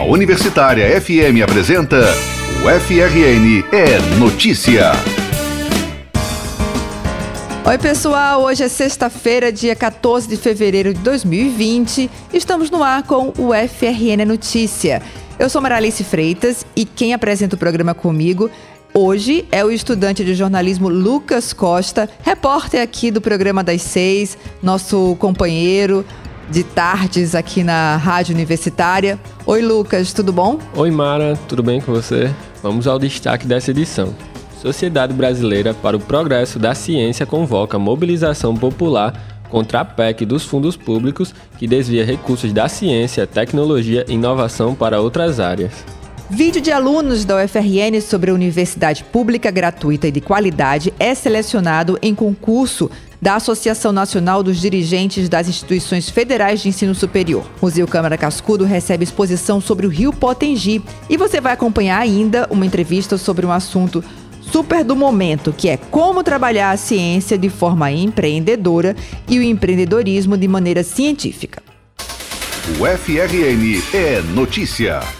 A 0.00 0.04
Universitária 0.04 0.98
FM 0.98 1.44
apresenta 1.44 1.98
o 2.64 2.80
FRN 2.80 3.62
é 3.70 3.98
Notícia. 4.18 4.92
Oi, 7.66 7.76
pessoal. 7.76 8.40
Hoje 8.44 8.62
é 8.62 8.68
sexta-feira, 8.68 9.52
dia 9.52 9.76
14 9.76 10.26
de 10.26 10.38
fevereiro 10.38 10.94
de 10.94 11.00
2020. 11.00 12.10
Estamos 12.32 12.70
no 12.70 12.82
ar 12.82 13.02
com 13.02 13.28
o 13.36 13.50
FRN 13.52 14.22
é 14.22 14.24
Notícia. 14.24 15.02
Eu 15.38 15.50
sou 15.50 15.60
Maralice 15.60 16.02
Freitas 16.02 16.64
e 16.74 16.86
quem 16.86 17.12
apresenta 17.12 17.54
o 17.54 17.58
programa 17.58 17.92
comigo 17.92 18.50
Hoje 18.92 19.46
é 19.52 19.64
o 19.64 19.70
estudante 19.70 20.24
de 20.24 20.34
jornalismo 20.34 20.88
Lucas 20.88 21.52
Costa, 21.52 22.10
repórter 22.24 22.82
aqui 22.82 23.12
do 23.12 23.20
programa 23.20 23.62
das 23.62 23.82
seis, 23.82 24.36
nosso 24.60 25.14
companheiro 25.20 26.04
de 26.50 26.64
tardes 26.64 27.34
aqui 27.34 27.62
na 27.62 27.96
Rádio 27.96 28.34
Universitária. 28.34 29.18
Oi, 29.46 29.62
Lucas, 29.62 30.12
tudo 30.12 30.32
bom? 30.32 30.58
Oi, 30.74 30.90
Mara, 30.90 31.38
tudo 31.48 31.62
bem 31.62 31.80
com 31.80 31.92
você? 31.92 32.34
Vamos 32.62 32.86
ao 32.86 32.98
destaque 32.98 33.46
dessa 33.46 33.70
edição. 33.70 34.14
Sociedade 34.60 35.14
Brasileira 35.14 35.72
para 35.72 35.96
o 35.96 36.00
Progresso 36.00 36.58
da 36.58 36.74
Ciência 36.74 37.24
convoca 37.24 37.78
mobilização 37.78 38.54
popular 38.54 39.42
contra 39.48 39.80
a 39.80 39.84
PEC 39.84 40.26
dos 40.26 40.44
fundos 40.44 40.76
públicos 40.76 41.34
que 41.56 41.66
desvia 41.66 42.04
recursos 42.04 42.52
da 42.52 42.68
ciência, 42.68 43.26
tecnologia 43.26 44.04
e 44.08 44.14
inovação 44.14 44.74
para 44.74 45.00
outras 45.00 45.40
áreas. 45.40 45.84
Vídeo 46.28 46.60
de 46.60 46.70
alunos 46.70 47.24
da 47.24 47.42
UFRN 47.42 48.00
sobre 48.00 48.30
a 48.30 48.34
universidade 48.34 49.02
pública 49.02 49.50
gratuita 49.50 50.06
e 50.06 50.12
de 50.12 50.20
qualidade 50.20 50.94
é 50.98 51.12
selecionado 51.12 51.98
em 52.00 52.14
concurso 52.14 52.88
da 53.20 53.34
Associação 53.34 53.92
Nacional 53.92 54.42
dos 54.42 54.60
Dirigentes 54.60 55.28
das 55.28 55.48
Instituições 55.48 56.08
Federais 56.08 56.60
de 56.62 56.68
Ensino 56.68 56.94
Superior. 56.94 57.44
Museu 57.60 57.86
Câmara 57.86 58.16
Cascudo 58.16 58.64
recebe 58.64 59.04
exposição 59.04 59.60
sobre 59.60 59.86
o 59.86 59.90
Rio 59.90 60.12
Potengi 60.12 60.82
e 61.08 61.16
você 61.16 61.40
vai 61.40 61.52
acompanhar 61.52 62.00
ainda 62.00 62.46
uma 62.50 62.64
entrevista 62.64 63.18
sobre 63.18 63.44
um 63.44 63.52
assunto 63.52 64.02
super 64.40 64.82
do 64.82 64.96
momento, 64.96 65.52
que 65.56 65.68
é 65.68 65.76
como 65.76 66.24
trabalhar 66.24 66.70
a 66.70 66.76
ciência 66.76 67.38
de 67.38 67.48
forma 67.48 67.92
empreendedora 67.92 68.96
e 69.28 69.38
o 69.38 69.42
empreendedorismo 69.42 70.36
de 70.36 70.48
maneira 70.48 70.82
científica. 70.82 71.62
O 72.78 72.86
FRN 72.86 73.82
é 73.92 74.22
notícia. 74.34 75.19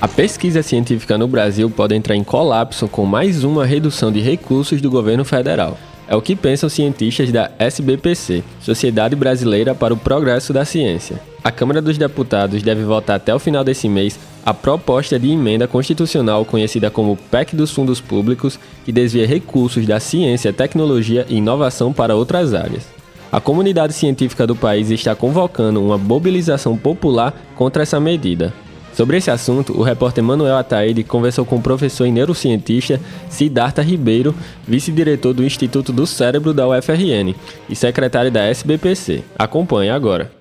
A 0.00 0.06
pesquisa 0.06 0.62
científica 0.62 1.18
no 1.18 1.26
Brasil 1.26 1.68
pode 1.68 1.92
entrar 1.92 2.14
em 2.14 2.22
colapso 2.22 2.86
com 2.86 3.04
mais 3.04 3.42
uma 3.42 3.66
redução 3.66 4.12
de 4.12 4.20
recursos 4.20 4.80
do 4.80 4.88
governo 4.88 5.24
federal. 5.24 5.76
É 6.06 6.14
o 6.14 6.22
que 6.22 6.36
pensam 6.36 6.68
cientistas 6.68 7.32
da 7.32 7.50
SBPC, 7.58 8.44
Sociedade 8.60 9.16
Brasileira 9.16 9.74
para 9.74 9.92
o 9.92 9.96
Progresso 9.96 10.52
da 10.52 10.64
Ciência. 10.64 11.20
A 11.42 11.50
Câmara 11.50 11.82
dos 11.82 11.98
Deputados 11.98 12.62
deve 12.62 12.84
votar 12.84 13.16
até 13.16 13.34
o 13.34 13.40
final 13.40 13.64
desse 13.64 13.88
mês 13.88 14.16
a 14.46 14.54
proposta 14.54 15.18
de 15.18 15.32
emenda 15.32 15.66
constitucional 15.66 16.44
conhecida 16.44 16.92
como 16.92 17.16
PEC 17.16 17.56
dos 17.56 17.72
Fundos 17.72 18.00
Públicos, 18.00 18.56
que 18.84 18.92
desvia 18.92 19.26
recursos 19.26 19.84
da 19.84 19.98
ciência, 19.98 20.52
tecnologia 20.52 21.26
e 21.28 21.38
inovação 21.38 21.92
para 21.92 22.14
outras 22.14 22.54
áreas. 22.54 22.86
A 23.32 23.40
comunidade 23.40 23.94
científica 23.94 24.46
do 24.46 24.54
país 24.54 24.92
está 24.92 25.16
convocando 25.16 25.82
uma 25.82 25.98
mobilização 25.98 26.76
popular 26.76 27.34
contra 27.56 27.82
essa 27.82 27.98
medida. 27.98 28.54
Sobre 28.98 29.16
esse 29.16 29.30
assunto, 29.30 29.78
o 29.78 29.84
repórter 29.84 30.24
Manuel 30.24 30.56
Ataíde 30.56 31.04
conversou 31.04 31.44
com 31.44 31.54
o 31.54 31.62
professor 31.62 32.04
e 32.04 32.10
neurocientista 32.10 33.00
Siddhartha 33.30 33.80
Ribeiro, 33.80 34.34
vice-diretor 34.66 35.32
do 35.32 35.44
Instituto 35.44 35.92
do 35.92 36.04
Cérebro 36.04 36.52
da 36.52 36.66
UFRN 36.66 37.32
e 37.70 37.76
secretário 37.76 38.32
da 38.32 38.42
SBPC. 38.46 39.22
Acompanhe 39.38 39.90
agora. 39.90 40.32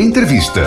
Entrevista. 0.00 0.62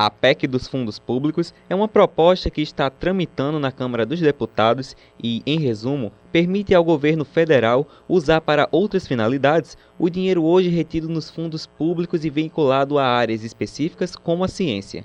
A 0.00 0.08
PEC 0.08 0.46
dos 0.46 0.68
fundos 0.68 0.96
públicos 0.96 1.52
é 1.68 1.74
uma 1.74 1.88
proposta 1.88 2.48
que 2.48 2.62
está 2.62 2.88
tramitando 2.88 3.58
na 3.58 3.72
Câmara 3.72 4.06
dos 4.06 4.20
Deputados 4.20 4.94
e, 5.20 5.42
em 5.44 5.58
resumo, 5.58 6.12
permite 6.30 6.72
ao 6.72 6.84
governo 6.84 7.24
federal 7.24 7.84
usar 8.08 8.40
para 8.40 8.68
outras 8.70 9.08
finalidades 9.08 9.76
o 9.98 10.08
dinheiro 10.08 10.44
hoje 10.44 10.68
retido 10.68 11.08
nos 11.08 11.28
fundos 11.28 11.66
públicos 11.66 12.24
e 12.24 12.30
vinculado 12.30 12.96
a 12.96 13.04
áreas 13.04 13.42
específicas 13.42 14.14
como 14.14 14.44
a 14.44 14.48
ciência. 14.48 15.04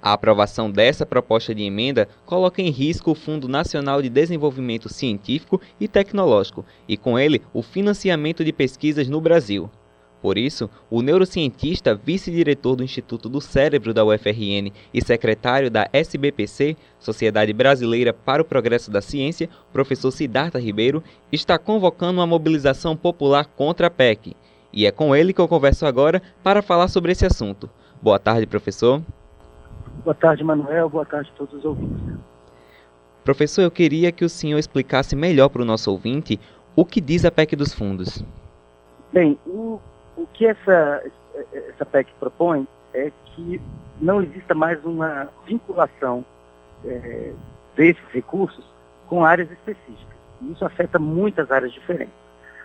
A 0.00 0.12
aprovação 0.12 0.70
dessa 0.70 1.04
proposta 1.04 1.52
de 1.52 1.64
emenda 1.64 2.08
coloca 2.24 2.62
em 2.62 2.70
risco 2.70 3.10
o 3.10 3.16
Fundo 3.16 3.48
Nacional 3.48 4.00
de 4.00 4.08
Desenvolvimento 4.08 4.88
Científico 4.88 5.60
e 5.80 5.88
Tecnológico 5.88 6.64
e, 6.86 6.96
com 6.96 7.18
ele, 7.18 7.42
o 7.52 7.60
financiamento 7.60 8.44
de 8.44 8.52
pesquisas 8.52 9.08
no 9.08 9.20
Brasil. 9.20 9.68
Por 10.20 10.36
isso, 10.36 10.68
o 10.90 11.00
neurocientista, 11.00 11.94
vice-diretor 11.94 12.74
do 12.74 12.82
Instituto 12.82 13.28
do 13.28 13.40
Cérebro 13.40 13.94
da 13.94 14.04
UFRN 14.04 14.72
e 14.92 15.00
secretário 15.00 15.70
da 15.70 15.88
SBPC, 15.92 16.76
Sociedade 16.98 17.52
Brasileira 17.52 18.12
para 18.12 18.42
o 18.42 18.44
Progresso 18.44 18.90
da 18.90 19.00
Ciência, 19.00 19.48
professor 19.72 20.10
Siddhartha 20.10 20.58
Ribeiro, 20.58 21.02
está 21.30 21.56
convocando 21.56 22.18
uma 22.18 22.26
mobilização 22.26 22.96
popular 22.96 23.46
contra 23.46 23.86
a 23.86 23.90
PEC. 23.90 24.34
E 24.72 24.86
é 24.86 24.90
com 24.90 25.14
ele 25.14 25.32
que 25.32 25.40
eu 25.40 25.48
converso 25.48 25.86
agora 25.86 26.20
para 26.42 26.62
falar 26.62 26.88
sobre 26.88 27.12
esse 27.12 27.24
assunto. 27.24 27.70
Boa 28.02 28.18
tarde, 28.18 28.46
professor. 28.46 29.00
Boa 30.04 30.14
tarde, 30.14 30.42
Manuel. 30.42 30.88
Boa 30.88 31.06
tarde 31.06 31.30
a 31.34 31.38
todos 31.38 31.54
os 31.54 31.64
ouvintes. 31.64 32.18
Professor, 33.24 33.62
eu 33.62 33.70
queria 33.70 34.10
que 34.10 34.24
o 34.24 34.28
senhor 34.28 34.58
explicasse 34.58 35.14
melhor 35.14 35.48
para 35.48 35.62
o 35.62 35.64
nosso 35.64 35.90
ouvinte 35.90 36.40
o 36.74 36.84
que 36.84 37.00
diz 37.00 37.24
a 37.24 37.30
PEC 37.30 37.54
dos 37.54 37.74
fundos. 37.74 38.24
Bem, 39.12 39.38
o 39.46 39.80
o 40.18 40.26
que 40.26 40.46
essa, 40.46 41.02
essa 41.52 41.86
PEC 41.86 42.10
propõe 42.18 42.66
é 42.92 43.12
que 43.26 43.60
não 44.00 44.20
exista 44.20 44.54
mais 44.54 44.84
uma 44.84 45.28
vinculação 45.46 46.24
é, 46.84 47.32
desses 47.76 48.02
recursos 48.12 48.64
com 49.06 49.24
áreas 49.24 49.50
específicas. 49.50 50.18
Isso 50.42 50.64
afeta 50.64 50.98
muitas 50.98 51.50
áreas 51.50 51.72
diferentes. 51.72 52.14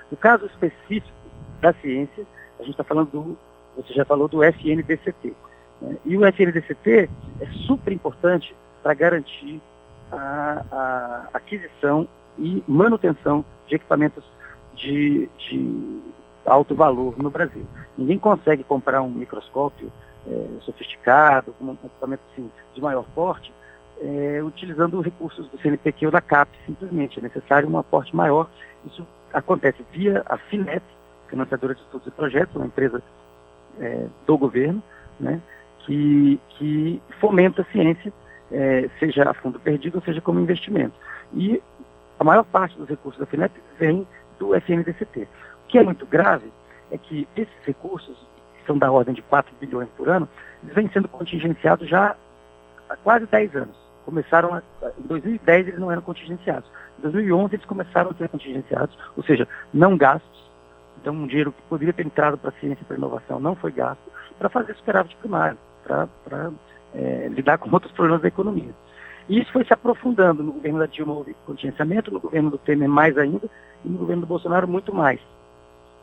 No 0.10 0.18
caso 0.18 0.46
específico 0.48 1.14
da 1.62 1.74
ciência, 1.74 2.26
a 2.60 2.64
gente 2.64 2.72
está 2.72 2.84
falando 2.84 3.12
do, 3.12 3.38
você 3.76 3.94
já 3.94 4.04
falou 4.04 4.28
do 4.28 4.44
FNDCT. 4.44 5.34
Né? 5.82 5.98
E 6.06 6.18
o 6.18 6.26
FNDCT 6.26 7.10
é 7.40 7.46
super 7.68 7.94
importante 7.94 8.56
para 8.82 8.94
garantir 8.94 9.62
a, 10.12 10.66
a, 10.72 11.28
aquisição 11.34 12.08
e 12.38 12.64
manutenção 12.68 13.46
de 13.68 13.76
equipamentos 13.76 14.24
de, 14.76 15.30
de 15.38 16.02
alto 16.46 16.76
valor 16.76 17.18
no 17.18 17.30
Brasil. 17.30 17.66
Ninguém 17.98 18.18
consegue 18.18 18.64
comprar 18.64 19.02
um 19.02 19.10
microscópio 19.10 19.92
é, 20.28 20.48
sofisticado, 20.62 21.54
com 21.54 21.66
um 21.66 21.74
equipamento 21.74 22.24
assim, 22.32 22.50
de 22.74 22.82
maior 22.82 23.06
porte, 23.14 23.54
é, 24.02 24.42
utilizando 24.44 25.02
recursos 25.02 25.48
do 25.50 25.58
CNPq 25.60 26.06
ou 26.06 26.12
da 26.12 26.22
CAP, 26.22 26.50
simplesmente. 26.66 27.20
É 27.20 27.22
necessário 27.22 27.70
um 27.70 27.78
aporte 27.78 28.16
maior. 28.16 28.50
Isso 28.86 29.06
acontece 29.34 29.84
via 29.92 30.24
a 30.26 30.38
FINEP, 30.38 30.84
financiadora 31.30 31.76
de 31.76 31.82
estudos 31.82 32.08
e 32.08 32.12
projetos, 32.12 32.56
uma 32.56 32.66
empresa 32.66 33.02
é, 33.80 34.06
do 34.26 34.38
governo, 34.38 34.82
né, 35.20 35.42
que, 35.86 36.40
que 36.58 37.02
fomenta 37.20 37.62
a 37.62 37.66
ciência, 37.66 38.14
seja 39.00 39.28
a 39.28 39.34
fundo 39.34 39.60
perdido, 39.60 39.96
ou 39.96 40.04
seja 40.04 40.22
como 40.22 40.40
investimento. 40.40 40.94
E 41.34 41.60
a 42.20 42.24
maior 42.24 42.44
parte 42.44 42.78
dos 42.78 42.88
recursos 42.88 43.20
da 43.20 43.26
FINEP 43.26 43.52
vem 43.80 44.08
do 44.38 44.54
FNDCT 44.54 45.28
que 45.74 45.80
é 45.80 45.84
muito 45.84 46.06
grave 46.06 46.54
é 46.92 46.98
que 47.00 47.28
esses 47.36 47.66
recursos, 47.66 48.16
que 48.60 48.66
são 48.68 48.78
da 48.78 48.92
ordem 48.92 49.12
de 49.12 49.24
4 49.24 49.52
bilhões 49.60 49.90
por 49.98 50.08
ano, 50.08 50.30
eles 50.62 50.76
vêm 50.76 50.88
sendo 50.94 51.08
contingenciados 51.08 51.90
já 51.90 52.16
há 52.88 52.96
quase 52.98 53.26
10 53.26 53.56
anos. 53.56 53.76
Começaram 54.06 54.54
a, 54.54 54.62
em 55.00 55.08
2010 55.08 55.70
eles 55.70 55.80
não 55.80 55.92
eram 55.92 56.04
contingenciados. 56.04 56.70
Em 57.00 57.02
2011 57.02 57.56
eles 57.56 57.66
começaram 57.66 58.12
a 58.12 58.14
ser 58.14 58.30
contingenciados, 58.30 58.96
ou 59.18 59.24
seja, 59.24 59.48
não 59.74 59.98
gastos. 59.98 60.52
Então 61.02 61.12
um 61.12 61.26
dinheiro 61.26 61.52
que 61.52 61.62
poderia 61.64 61.92
ter 61.92 62.06
entrado 62.06 62.38
para 62.38 62.52
a 62.52 62.60
ciência 62.60 62.84
e 62.84 62.86
para 62.86 62.96
a 62.96 63.00
inovação 63.00 63.40
não 63.40 63.56
foi 63.56 63.72
gasto 63.72 64.12
para 64.38 64.50
fazer 64.50 64.76
superávit 64.76 65.16
primário, 65.16 65.58
para 65.84 66.08
é, 66.94 67.30
lidar 67.32 67.58
com 67.58 67.74
outros 67.74 67.92
problemas 67.94 68.22
da 68.22 68.28
economia. 68.28 68.76
E 69.28 69.40
isso 69.40 69.52
foi 69.52 69.66
se 69.66 69.74
aprofundando. 69.74 70.44
No 70.44 70.52
governo 70.52 70.78
da 70.78 70.86
Dilma 70.86 71.14
houve 71.14 71.36
contingenciamento, 71.48 72.14
no 72.14 72.20
governo 72.20 72.52
do 72.52 72.60
Temer 72.60 72.88
mais 72.88 73.18
ainda, 73.18 73.50
e 73.84 73.90
no 73.90 73.98
governo 73.98 74.22
do 74.22 74.28
Bolsonaro 74.28 74.68
muito 74.68 74.94
mais. 74.94 75.20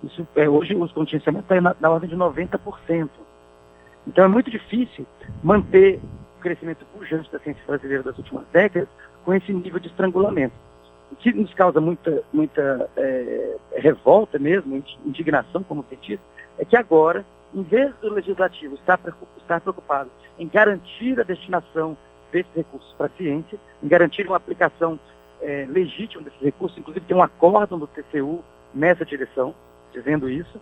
Isso, 0.02 0.26
é, 0.35 0.49
hoje 0.49 0.75
os 0.75 0.93
contingenciamentos 0.93 1.44
estão 1.44 1.61
na, 1.61 1.76
na 1.79 1.91
ordem 1.91 2.08
de 2.08 2.17
90%. 2.17 3.08
Então 4.06 4.25
é 4.25 4.29
muito 4.29 4.50
difícil 4.50 5.06
manter 5.43 6.00
o 6.38 6.41
crescimento 6.41 6.85
pujante 6.97 7.31
da 7.31 7.38
ciência 7.38 7.62
brasileira 7.67 8.02
das 8.02 8.17
últimas 8.17 8.44
décadas 8.52 8.88
com 9.25 9.35
esse 9.35 9.52
nível 9.52 9.79
de 9.79 9.88
estrangulamento. 9.88 10.55
O 11.12 11.17
que 11.17 11.32
nos 11.32 11.52
causa 11.55 11.81
muita, 11.81 12.23
muita 12.32 12.88
é, 12.97 13.56
revolta 13.76 14.38
mesmo, 14.38 14.82
indignação 15.05 15.62
como 15.62 15.82
petista, 15.82 16.25
é 16.58 16.64
que 16.64 16.76
agora, 16.76 17.25
em 17.55 17.62
vez 17.62 17.94
do 17.96 18.12
legislativo 18.12 18.76
estar, 18.76 18.99
estar 19.38 19.61
preocupado 19.61 20.11
em 20.38 20.49
garantir 20.49 21.20
a 21.20 21.25
destinação 21.25 21.96
desses 22.32 22.53
recursos 22.55 22.93
para 22.96 23.06
a 23.06 23.11
ciência, 23.11 23.58
em 23.82 23.88
garantir 23.88 24.26
uma 24.26 24.37
aplicação 24.37 24.99
é, 25.43 25.67
legítima 25.69 26.23
desses 26.23 26.41
recursos, 26.41 26.79
inclusive 26.79 27.05
tem 27.05 27.17
um 27.17 27.23
acórdão 27.23 27.79
do 27.79 27.87
TCU 27.87 28.43
nessa 28.75 29.05
direção, 29.05 29.55
dizendo 29.93 30.29
isso, 30.29 30.61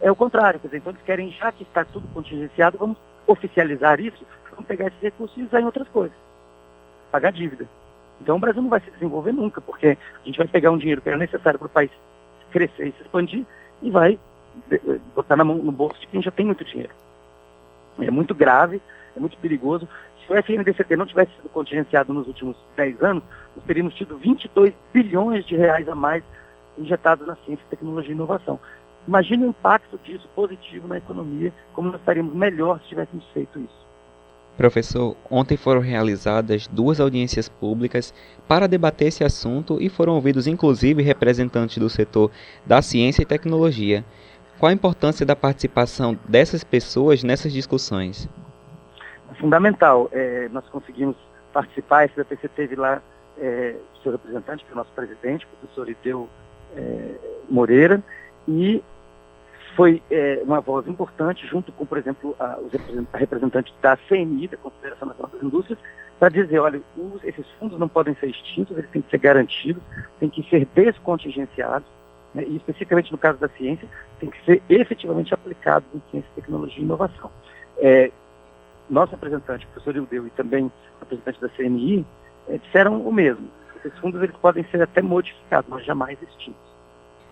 é 0.00 0.10
o 0.10 0.16
contrário, 0.16 0.60
quer 0.60 0.68
dizer, 0.68 0.78
então 0.78 0.92
eles 0.92 1.02
querem, 1.02 1.30
já 1.32 1.50
que 1.50 1.62
está 1.62 1.84
tudo 1.84 2.06
contingenciado, 2.08 2.78
vamos 2.78 2.96
oficializar 3.26 4.00
isso, 4.00 4.24
vamos 4.50 4.66
pegar 4.66 4.86
esses 4.88 5.00
recursos 5.00 5.36
e 5.36 5.42
usar 5.42 5.60
em 5.60 5.64
outras 5.64 5.88
coisas. 5.88 6.16
Pagar 7.10 7.32
dívida. 7.32 7.66
Então 8.20 8.36
o 8.36 8.38
Brasil 8.38 8.62
não 8.62 8.70
vai 8.70 8.80
se 8.80 8.90
desenvolver 8.90 9.32
nunca, 9.32 9.60
porque 9.60 9.98
a 10.22 10.26
gente 10.26 10.38
vai 10.38 10.46
pegar 10.46 10.70
um 10.70 10.78
dinheiro 10.78 11.00
que 11.00 11.08
era 11.08 11.18
necessário 11.18 11.58
para 11.58 11.66
o 11.66 11.70
país 11.70 11.90
crescer 12.50 12.88
e 12.88 12.92
se 12.92 13.02
expandir 13.02 13.44
e 13.82 13.90
vai 13.90 14.18
eh, 14.70 14.98
botar 15.14 15.36
na 15.36 15.44
mão, 15.44 15.56
no 15.56 15.72
bolso 15.72 16.00
de 16.00 16.06
quem 16.06 16.22
já 16.22 16.30
tem 16.30 16.46
muito 16.46 16.64
dinheiro. 16.64 16.92
É 18.00 18.10
muito 18.10 18.34
grave, 18.34 18.80
é 19.16 19.20
muito 19.20 19.36
perigoso. 19.38 19.88
Se 20.24 20.32
o 20.32 20.36
FNDCT 20.36 20.96
não 20.96 21.06
tivesse 21.06 21.32
sido 21.36 21.48
contingenciado 21.48 22.12
nos 22.12 22.26
últimos 22.26 22.56
10 22.76 23.02
anos, 23.02 23.24
nós 23.56 23.64
teríamos 23.64 23.94
tido 23.94 24.16
22 24.16 24.72
bilhões 24.92 25.44
de 25.46 25.56
reais 25.56 25.88
a 25.88 25.94
mais 25.94 26.22
injetados 26.78 27.26
na 27.26 27.36
ciência, 27.44 27.64
tecnologia 27.68 28.12
e 28.12 28.14
inovação. 28.14 28.58
Imagine 29.06 29.46
o 29.46 29.48
impacto 29.48 29.98
disso 30.04 30.28
positivo 30.34 30.86
na 30.86 30.98
economia, 30.98 31.52
como 31.72 31.90
nós 31.90 32.00
estaríamos 32.00 32.34
melhor 32.34 32.80
se 32.80 32.88
tivéssemos 32.88 33.24
feito 33.32 33.58
isso. 33.58 33.88
Professor, 34.58 35.16
ontem 35.30 35.56
foram 35.56 35.80
realizadas 35.80 36.66
duas 36.66 36.98
audiências 36.98 37.48
públicas 37.48 38.12
para 38.48 38.66
debater 38.66 39.06
esse 39.08 39.22
assunto 39.22 39.80
e 39.80 39.88
foram 39.88 40.14
ouvidos 40.14 40.48
inclusive 40.48 41.00
representantes 41.00 41.78
do 41.78 41.88
setor 41.88 42.30
da 42.66 42.82
ciência 42.82 43.22
e 43.22 43.26
tecnologia. 43.26 44.04
Qual 44.58 44.68
a 44.68 44.72
importância 44.72 45.24
da 45.24 45.36
participação 45.36 46.18
dessas 46.28 46.64
pessoas 46.64 47.22
nessas 47.22 47.52
discussões? 47.52 48.28
Fundamental. 49.38 50.08
É, 50.12 50.48
nós 50.50 50.68
conseguimos 50.68 51.16
participar, 51.52 52.00
a 52.00 52.04
SBPC 52.04 52.48
teve 52.48 52.74
lá 52.74 53.00
é, 53.38 53.76
o 53.94 54.02
seu 54.02 54.10
representante, 54.10 54.64
que 54.64 54.70
é 54.70 54.74
o 54.74 54.76
nosso 54.76 54.90
presidente, 54.90 55.46
o 55.46 55.56
professor 55.56 55.88
Ideu 55.88 56.28
é, 56.76 57.14
Moreira, 57.48 58.02
e 58.46 58.82
foi 59.76 60.02
é, 60.10 60.40
uma 60.42 60.60
voz 60.60 60.88
importante, 60.88 61.46
junto 61.46 61.70
com, 61.72 61.86
por 61.86 61.98
exemplo, 61.98 62.34
a, 62.38 62.58
os 62.58 62.72
representantes 63.12 63.72
da 63.80 63.96
CNI, 63.96 64.48
da 64.48 64.56
Confederação 64.56 65.08
Nacional 65.08 65.30
das 65.32 65.42
Indústrias, 65.42 65.78
para 66.18 66.30
dizer, 66.30 66.58
olha, 66.58 66.80
os, 66.96 67.22
esses 67.22 67.46
fundos 67.58 67.78
não 67.78 67.88
podem 67.88 68.14
ser 68.16 68.26
extintos, 68.26 68.76
eles 68.76 68.90
têm 68.90 69.02
que 69.02 69.10
ser 69.10 69.18
garantidos, 69.18 69.82
têm 70.18 70.28
que 70.28 70.42
ser 70.50 70.66
descontingenciados, 70.74 71.86
né, 72.34 72.44
e 72.46 72.56
especificamente 72.56 73.12
no 73.12 73.18
caso 73.18 73.38
da 73.38 73.48
ciência, 73.50 73.88
tem 74.18 74.28
que 74.28 74.44
ser 74.44 74.62
efetivamente 74.68 75.32
aplicado 75.32 75.84
em 75.94 76.02
ciência, 76.10 76.30
tecnologia 76.34 76.80
e 76.80 76.84
inovação. 76.84 77.30
É, 77.78 78.10
nosso 78.90 79.12
representante, 79.12 79.64
o 79.64 79.68
professor 79.68 79.94
Ildeu, 79.94 80.26
e 80.26 80.30
também 80.30 80.64
o 80.64 80.72
representante 80.98 81.40
da 81.40 81.48
CNI, 81.50 82.04
é, 82.48 82.58
disseram 82.58 83.00
o 83.00 83.12
mesmo. 83.12 83.48
Esses 83.84 83.98
fundos 83.98 84.22
eles 84.22 84.36
podem 84.36 84.64
ser 84.64 84.82
até 84.82 85.00
modificados, 85.00 85.68
mas 85.68 85.84
jamais 85.84 86.18
extintos. 86.22 86.68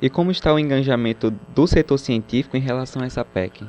E 0.01 0.11
como 0.11 0.31
está 0.31 0.53
o 0.53 0.59
engajamento 0.59 1.31
do 1.31 1.67
setor 1.67 1.99
científico 1.99 2.57
em 2.57 2.61
relação 2.61 3.03
a 3.03 3.07
essa 3.07 3.25
PEC? 3.25 3.67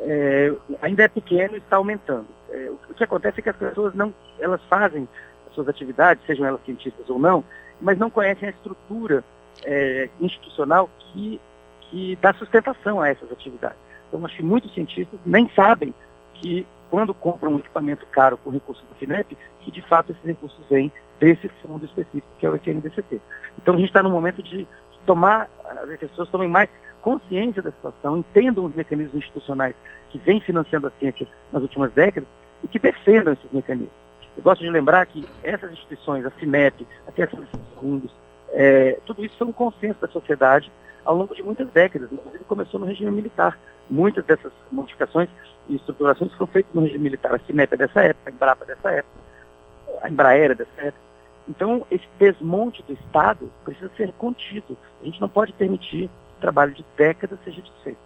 É, 0.00 0.52
ainda 0.80 1.02
é 1.02 1.08
pequeno 1.08 1.54
e 1.54 1.58
está 1.58 1.76
aumentando. 1.76 2.26
É, 2.50 2.70
o 2.90 2.94
que 2.94 3.04
acontece 3.04 3.40
é 3.40 3.42
que 3.42 3.50
as 3.50 3.56
pessoas 3.56 3.94
não, 3.94 4.14
elas 4.38 4.60
fazem 4.68 5.06
as 5.46 5.54
suas 5.54 5.68
atividades, 5.68 6.24
sejam 6.26 6.46
elas 6.46 6.60
cientistas 6.64 7.08
ou 7.08 7.18
não, 7.18 7.44
mas 7.80 7.98
não 7.98 8.08
conhecem 8.08 8.48
a 8.48 8.52
estrutura 8.52 9.22
é, 9.64 10.08
institucional 10.20 10.88
que, 10.98 11.40
que 11.82 12.18
dá 12.20 12.32
sustentação 12.34 13.00
a 13.00 13.08
essas 13.08 13.30
atividades. 13.30 13.76
Então, 14.08 14.24
acho 14.24 14.36
que 14.36 14.42
muitos 14.42 14.72
cientistas 14.74 15.20
nem 15.24 15.48
sabem 15.50 15.94
que 16.34 16.66
quando 16.90 17.14
compram 17.14 17.54
um 17.54 17.58
equipamento 17.58 18.04
caro 18.06 18.36
com 18.38 18.50
recurso 18.50 18.82
do 18.84 18.94
FINEP, 18.96 19.36
que 19.60 19.70
de 19.70 19.80
fato 19.82 20.12
esses 20.12 20.24
recursos 20.24 20.60
vêm 20.68 20.92
desse 21.22 21.48
fundo 21.62 21.84
específico, 21.84 22.26
que 22.40 22.44
é 22.44 22.50
o 22.50 22.56
FNDCT. 22.56 23.20
Então, 23.56 23.74
a 23.74 23.76
gente 23.76 23.86
está 23.86 24.02
no 24.02 24.10
momento 24.10 24.42
de 24.42 24.66
tomar, 25.06 25.48
as 25.64 26.00
pessoas 26.00 26.28
tomem 26.28 26.48
mais 26.48 26.68
consciência 27.00 27.62
da 27.62 27.70
situação, 27.70 28.18
entendam 28.18 28.64
os 28.64 28.74
mecanismos 28.74 29.14
institucionais 29.14 29.74
que 30.10 30.18
vêm 30.18 30.40
financiando 30.40 30.88
a 30.88 30.90
ciência 30.98 31.26
nas 31.52 31.62
últimas 31.62 31.92
décadas 31.92 32.28
e 32.64 32.66
que 32.66 32.78
defendam 32.80 33.34
esses 33.34 33.52
mecanismos. 33.52 33.92
Eu 34.36 34.42
gosto 34.42 34.62
de 34.62 34.70
lembrar 34.70 35.06
que 35.06 35.24
essas 35.44 35.70
instituições, 35.70 36.26
a 36.26 36.30
CIMEP, 36.32 36.86
a 37.06 37.12
desses 37.12 37.38
fundos, 37.78 38.10
é, 38.50 38.98
tudo 39.06 39.24
isso 39.24 39.36
foi 39.38 39.46
um 39.46 39.52
consenso 39.52 40.00
da 40.00 40.08
sociedade 40.08 40.72
ao 41.04 41.16
longo 41.16 41.34
de 41.36 41.42
muitas 41.42 41.70
décadas, 41.70 42.10
inclusive 42.10 42.44
começou 42.44 42.80
no 42.80 42.86
regime 42.86 43.12
militar. 43.12 43.56
Muitas 43.88 44.24
dessas 44.24 44.52
modificações 44.72 45.28
e 45.68 45.76
estruturações 45.76 46.32
foram 46.32 46.46
feitas 46.48 46.74
no 46.74 46.82
regime 46.82 47.04
militar. 47.04 47.34
A 47.34 47.38
CIMEP 47.40 47.74
é 47.74 47.76
dessa 47.76 48.00
época, 48.02 48.28
a 48.28 48.32
Embrapa 48.32 48.64
é 48.64 48.66
dessa 48.66 48.90
época, 48.90 49.20
a 50.02 50.08
Embraer 50.08 50.50
é 50.50 50.54
dessa 50.54 50.80
época. 50.80 51.11
Então, 51.48 51.86
esse 51.90 52.06
desmonte 52.18 52.82
do 52.86 52.92
Estado 52.92 53.50
precisa 53.64 53.90
ser 53.96 54.12
contido. 54.12 54.76
A 55.00 55.04
gente 55.04 55.20
não 55.20 55.28
pode 55.28 55.52
permitir 55.52 56.08
que 56.08 56.38
o 56.38 56.40
trabalho 56.40 56.72
de 56.72 56.84
décadas 56.96 57.38
seja 57.44 57.60
desfeito. 57.60 57.98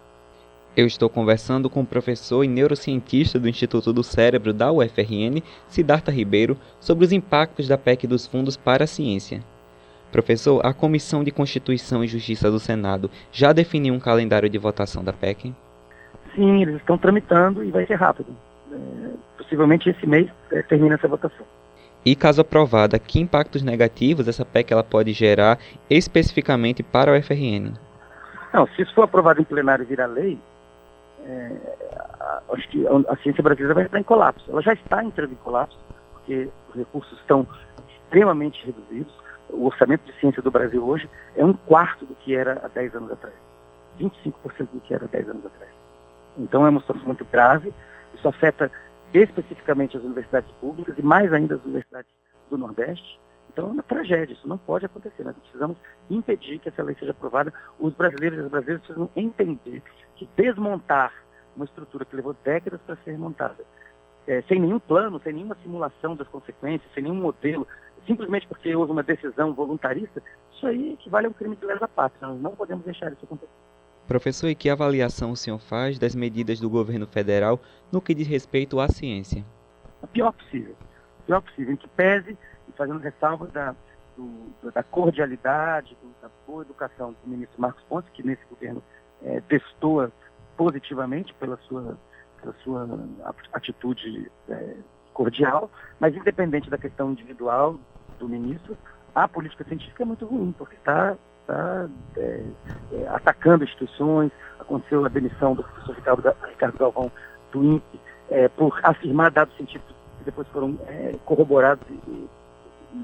Eu 0.77 0.87
estou 0.87 1.09
conversando 1.09 1.71
com 1.71 1.81
o 1.81 1.87
professor 1.87 2.45
e 2.45 2.49
neurocientista 2.49 3.39
do 3.39 3.49
Instituto 3.49 3.95
do 3.95 4.03
Cérebro 4.03 4.53
da 4.53 4.71
UFRN, 4.71 5.43
Siddhartha 5.69 6.11
Ribeiro, 6.11 6.57
sobre 6.79 7.05
os 7.05 7.13
impactos 7.13 7.67
da 7.67 7.79
PEC 7.79 8.07
dos 8.07 8.27
fundos 8.27 8.59
para 8.59 8.85
a 8.85 8.87
ciência. 8.87 9.41
Professor, 10.13 10.65
a 10.65 10.75
Comissão 10.75 11.25
de 11.25 11.31
Constituição 11.31 12.05
e 12.05 12.07
Justiça 12.07 12.51
do 12.51 12.61
Senado 12.61 13.11
já 13.33 13.53
definiu 13.53 13.95
um 13.95 13.99
calendário 13.99 14.49
de 14.49 14.59
votação 14.59 15.03
da 15.03 15.13
PEC? 15.13 15.53
Sim, 16.35 16.63
eles 16.63 16.77
estão 16.77 16.99
tramitando 16.99 17.65
e 17.65 17.71
vai 17.71 17.87
ser 17.87 17.95
rápido. 17.95 18.37
É, 18.71 18.77
possivelmente 19.39 19.89
esse 19.89 20.07
mês 20.07 20.29
é, 20.53 20.61
termina 20.63 20.95
essa 20.97 21.09
votação. 21.09 21.47
E 22.07 22.15
caso 22.15 22.41
aprovada, 22.41 23.01
que 23.01 23.19
impactos 23.19 23.65
negativos 23.65 24.29
essa 24.29 24.45
PEC 24.45 24.73
ela 24.73 24.85
pode 24.85 25.13
gerar 25.13 25.59
especificamente 25.91 26.81
para 26.81 27.11
o 27.11 27.21
FRN? 27.21 27.73
Não, 28.55 28.65
se 28.69 28.83
isso 28.83 28.95
for 28.95 29.03
aprovado 29.03 29.41
em 29.41 29.45
plenário 29.45 29.83
e 29.83 29.87
virar 29.87 30.07
lei, 30.07 30.39
é, 31.27 31.51
acho 32.53 32.69
que 32.69 32.87
a 32.87 33.17
ciência 33.17 33.43
brasileira 33.43 33.75
vai 33.75 33.85
entrar 33.87 33.99
em 33.99 34.05
colapso. 34.05 34.49
Ela 34.49 34.63
já 34.63 34.73
está 34.73 35.03
entrando 35.03 35.33
em 35.33 35.37
colapso, 35.43 35.77
porque 36.13 36.49
os 36.69 36.77
recursos 36.77 37.19
estão 37.19 37.45
extremamente 37.91 38.65
reduzidos. 38.65 39.13
O 39.51 39.67
orçamento 39.67 40.05
de 40.05 40.13
ciência 40.21 40.41
do 40.41 40.51
Brasil 40.51 40.87
hoje 40.87 41.11
é 41.35 41.45
um 41.45 41.55
quarto 41.55 42.07
do 42.07 42.15
que 42.15 42.37
era 42.37 42.61
há 42.65 42.69
10 42.69 42.95
anos 42.95 43.11
atrás. 43.11 43.35
25% 44.01 44.33
do 44.73 44.81
que 44.81 44.95
era 44.95 45.07
há 45.07 45.09
10 45.09 45.31
anos 45.31 45.45
atrás. 45.45 45.73
Então 46.39 46.65
é 46.65 46.71
uma 46.71 46.81
situação 46.81 47.05
muito 47.05 47.25
grave. 47.25 47.75
Isso 48.15 48.29
afeta 48.29 48.71
especificamente 49.23 49.97
as 49.97 50.03
universidades 50.03 50.51
públicas 50.61 50.99
e 50.99 51.03
mais 51.03 51.33
ainda 51.33 51.57
as 51.57 51.65
universidades 51.65 52.11
do 52.51 52.59
Nordeste. 52.59 53.21
Então 53.53 53.69
é 53.69 53.73
uma 53.73 53.83
tragédia, 53.83 54.35
isso 54.35 54.47
não 54.47 54.59
pode 54.59 54.85
acontecer. 54.85 55.25
Nós 55.25 55.37
precisamos 55.37 55.79
impedir 56.11 56.59
que 56.59 56.69
essa 56.69 56.83
lei 56.83 56.95
seja 56.99 57.13
aprovada. 57.13 57.53
Os 57.79 57.95
brasileiros 57.95 58.39
e 58.39 58.43
as 58.43 58.51
brasileiras 58.51 58.85
precisam 58.85 59.11
entender 59.17 59.83
que 60.17 60.29
desmontar 60.37 61.13
uma 61.57 61.65
estrutura 61.65 62.05
que 62.05 62.15
levou 62.15 62.37
décadas 62.45 62.81
para 62.83 62.97
ser 62.97 63.19
montada, 63.19 63.65
é, 64.27 64.43
sem 64.43 64.61
nenhum 64.61 64.79
plano, 64.79 65.21
sem 65.21 65.33
nenhuma 65.33 65.57
simulação 65.63 66.15
das 66.15 66.29
consequências, 66.29 66.93
sem 66.93 67.03
nenhum 67.03 67.15
modelo, 67.15 67.67
simplesmente 68.07 68.47
porque 68.47 68.75
houve 68.77 68.93
uma 68.93 69.03
decisão 69.03 69.55
voluntarista, 69.55 70.23
isso 70.53 70.67
aí 70.67 70.93
equivale 70.93 71.27
a 71.27 71.31
um 71.31 71.33
crime 71.33 71.57
de 71.57 71.65
lesa 71.65 71.89
pátria. 71.89 72.29
Nós 72.29 72.41
não 72.41 72.55
podemos 72.55 72.85
deixar 72.85 73.13
isso 73.13 73.25
acontecer. 73.25 73.66
Professor, 74.07 74.49
e 74.49 74.55
que 74.55 74.71
avaliação 74.71 75.33
o 75.33 75.37
senhor 75.37 75.59
faz 75.59 75.99
das 75.99 76.15
medidas 76.15 76.61
do 76.61 76.71
governo 76.71 77.07
federal 77.07 77.61
no 77.93 78.01
que 78.01 78.15
diz 78.15 78.29
respeito 78.29 78.79
à 78.79 78.89
ciência? 78.89 79.45
A 80.03 80.07
pior 80.07 80.33
possível. 80.33 80.77
A 81.21 81.27
pior 81.27 81.41
possível, 81.43 81.75
em 81.75 81.77
que 81.77 81.89
pese, 81.89 82.39
fazendo 82.77 83.01
ressalva 83.01 83.47
da, 83.49 83.75
do, 84.17 84.71
da 84.71 84.83
cordialidade, 84.83 85.97
da 86.23 86.31
boa 86.47 86.63
educação 86.63 87.17
do 87.25 87.31
ministro 87.31 87.61
Marcos 87.61 87.83
Pontes, 87.85 88.11
que 88.13 88.25
nesse 88.25 88.45
governo 88.49 88.83
é, 89.25 89.41
testou 89.43 90.11
positivamente 90.57 91.35
pela 91.35 91.57
sua, 91.69 91.99
pela 92.41 92.55
sua 92.63 92.89
atitude 93.53 94.31
é, 94.49 94.77
cordial, 95.13 95.71
mas 95.99 96.15
independente 96.15 96.71
da 96.71 96.79
questão 96.79 97.11
individual 97.11 97.79
do 98.19 98.29
ministro, 98.29 98.77
a 99.15 99.27
política 99.27 99.65
científica 99.65 100.03
é 100.03 100.07
muito 100.07 100.27
ruim, 100.27 100.55
porque 100.57 100.77
está 100.77 101.17
tá, 101.47 101.89
é, 102.17 102.43
é, 102.93 103.09
atacando 103.09 103.65
instituições. 103.65 104.31
Aconteceu 104.59 105.05
a 105.05 105.09
demissão 105.09 105.55
do 105.55 105.63
professor 105.63 105.95
Ricardo, 105.95 106.37
Ricardo 106.49 106.79
Galvão 106.79 107.13
do 107.53 107.65
INPE 107.65 108.01
é, 108.31 108.49
por 108.49 108.79
afirmar 108.83 109.31
dados 109.31 109.55
científicos 109.57 109.95
que 110.19 110.25
depois 110.25 110.47
foram 110.49 110.79
é, 110.89 111.15
corroborados 111.25 111.87
e, 111.89 111.93
e, 111.93 112.29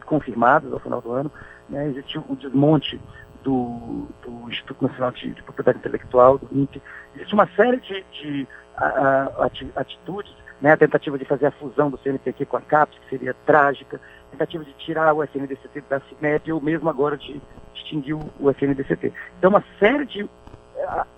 confirmados 0.05 0.73
ao 0.73 0.81
final 0.81 1.01
do 1.01 1.13
ano. 1.13 1.31
Né? 1.69 1.89
Existiu 1.89 2.25
o 2.29 2.37
desmonte 2.37 3.01
do, 3.43 4.09
do 4.23 4.49
Instituto 4.49 4.85
Nacional 4.85 5.13
de, 5.13 5.31
de, 5.31 5.43
Propriedade 5.43 5.79
Intelectual, 5.79 6.39
do 6.39 6.49
INPE. 6.53 6.83
Existe 7.15 7.35
uma 7.35 7.49
série 7.55 7.79
de, 7.79 8.05
de 8.13 8.49
a, 8.77 9.29
a, 9.39 9.51
atitudes, 9.77 10.35
né? 10.61 10.73
a 10.73 10.77
tentativa 10.77 11.19
de 11.19 11.25
fazer 11.25 11.47
a 11.47 11.51
fusão 11.53 11.91
do 11.91 11.99
CNPq 11.99 12.47
com 12.47 12.57
a 12.57 12.61
CAPES, 12.61 12.99
que 12.99 13.11
seria 13.11 13.35
trágica, 13.47 14.01
tentativa 14.31 14.65
de 14.65 14.73
tirar 14.75 15.13
o 15.13 15.23
FNDCT 15.23 15.85
da 15.89 16.01
CIMED 16.01 16.53
ou 16.53 16.61
mesmo 16.61 16.89
agora 16.89 17.17
de 17.17 17.41
extinguir 17.75 18.15
o 18.15 18.51
FNDCT. 18.51 19.13
Então, 19.39 19.51
uma 19.51 19.65
série 19.79 20.05
de 20.07 20.23
uh, 20.25 20.29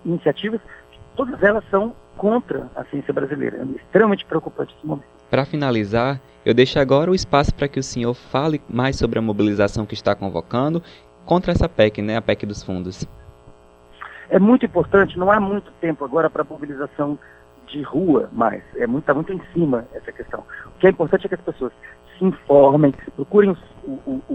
iniciativas, 0.04 0.60
todas 1.16 1.42
elas 1.42 1.64
são 1.70 1.94
contra 2.16 2.68
a 2.74 2.84
ciência 2.84 3.12
brasileira. 3.12 3.58
É 3.58 3.76
extremamente 3.76 4.24
preocupante 4.24 4.74
esse 4.76 4.86
momento. 4.86 5.06
Para 5.30 5.44
finalizar, 5.44 6.20
eu 6.44 6.54
deixo 6.54 6.78
agora 6.78 7.10
o 7.10 7.14
espaço 7.14 7.54
para 7.54 7.68
que 7.68 7.78
o 7.78 7.82
senhor 7.82 8.14
fale 8.14 8.60
mais 8.68 8.96
sobre 8.96 9.18
a 9.18 9.22
mobilização 9.22 9.86
que 9.86 9.94
está 9.94 10.14
convocando 10.14 10.82
contra 11.24 11.52
essa 11.52 11.68
PEC, 11.68 12.02
né, 12.02 12.16
a 12.16 12.22
PEC 12.22 12.46
dos 12.46 12.62
fundos. 12.62 13.06
É 14.28 14.38
muito 14.38 14.64
importante, 14.64 15.18
não 15.18 15.30
há 15.30 15.40
muito 15.40 15.70
tempo 15.80 16.04
agora 16.04 16.28
para 16.28 16.44
mobilização 16.44 17.18
de 17.66 17.82
rua 17.82 18.28
mais, 18.32 18.62
é 18.76 18.86
muito, 18.86 19.04
está 19.04 19.14
muito 19.14 19.32
em 19.32 19.40
cima 19.52 19.86
essa 19.92 20.12
questão. 20.12 20.44
O 20.66 20.78
que 20.78 20.86
é 20.86 20.90
importante 20.90 21.26
é 21.26 21.28
que 21.28 21.34
as 21.34 21.40
pessoas 21.40 21.72
se 22.18 22.24
informem, 22.24 22.94
procurem 23.16 23.50
o, 23.50 23.56
o, 23.90 24.22
o, 24.28 24.34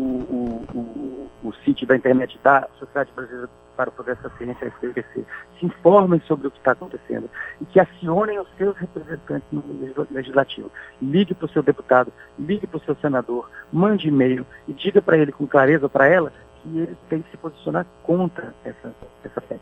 o, 0.74 1.29
o 1.43 1.53
sítio 1.63 1.88
da 1.88 1.95
internet 1.95 2.38
da 2.43 2.67
Sociedade 2.77 3.12
Brasileira 3.15 3.50
para 3.79 3.89
o 3.89 3.93
Progresso 3.93 4.24
da 4.24 4.29
Ciência, 4.31 4.67
SPVC, 4.67 5.25
se 5.57 5.65
informem 5.65 6.19
sobre 6.27 6.48
o 6.48 6.51
que 6.51 6.57
está 6.57 6.74
acontecendo 6.74 7.29
e 7.62 7.65
que 7.65 7.79
acionem 7.79 8.38
os 8.38 8.48
seus 8.57 8.75
representantes 8.75 9.48
no 9.53 9.63
legislativo. 10.12 10.69
Ligue 11.01 11.33
para 11.33 11.45
o 11.45 11.50
seu 11.50 11.63
deputado, 11.63 12.12
ligue 12.38 12.67
para 12.67 12.77
o 12.77 12.81
seu 12.81 12.93
senador, 12.95 13.50
mande 13.71 14.09
e-mail 14.09 14.45
e 14.67 14.74
diga 14.74 15.01
para 15.01 15.17
ele 15.17 15.31
com 15.31 15.48
clareza, 15.48 15.88
para 15.88 16.07
ela, 16.07 16.33
que 16.62 16.77
ele 16.77 16.98
tem 17.09 17.21
que 17.21 17.31
se 17.31 17.38
posicionar 17.38 17.86
contra 18.03 18.53
essa, 18.65 18.93
essa 19.24 19.39
PEC. 19.39 19.62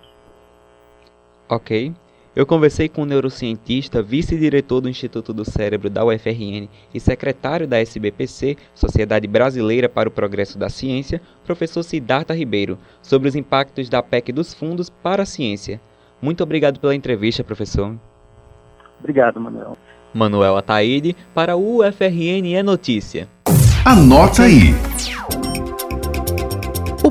Ok. 1.47 1.93
Eu 2.37 2.45
conversei 2.45 2.87
com 2.87 3.01
o 3.01 3.05
neurocientista, 3.05 3.99
vice-diretor 3.99 4.79
do 4.79 4.87
Instituto 4.87 5.33
do 5.33 5.43
Cérebro 5.43 5.89
da 5.89 6.05
UFRN 6.05 6.69
e 6.93 6.99
secretário 6.99 7.67
da 7.67 7.79
SBPC, 7.79 8.55
Sociedade 8.75 9.25
Brasileira 9.25 9.89
para 9.89 10.07
o 10.07 10.11
Progresso 10.11 10.55
da 10.55 10.69
Ciência, 10.69 11.19
professor 11.43 11.81
Siddhartha 11.81 12.35
Ribeiro, 12.35 12.77
sobre 13.01 13.27
os 13.27 13.35
impactos 13.35 13.89
da 13.89 14.03
PEC 14.03 14.31
dos 14.31 14.53
fundos 14.53 14.87
para 14.87 15.23
a 15.23 15.25
ciência. 15.25 15.81
Muito 16.21 16.43
obrigado 16.43 16.79
pela 16.79 16.93
entrevista, 16.93 17.43
professor. 17.43 17.95
Obrigado, 18.99 19.41
Manuel. 19.41 19.75
Manuel 20.13 20.57
Ataíde, 20.57 21.15
para 21.33 21.55
o 21.55 21.79
UFRN 21.79 22.53
é 22.53 22.61
Notícia. 22.61 23.27
Anota 23.83 24.43
aí. 24.43 24.75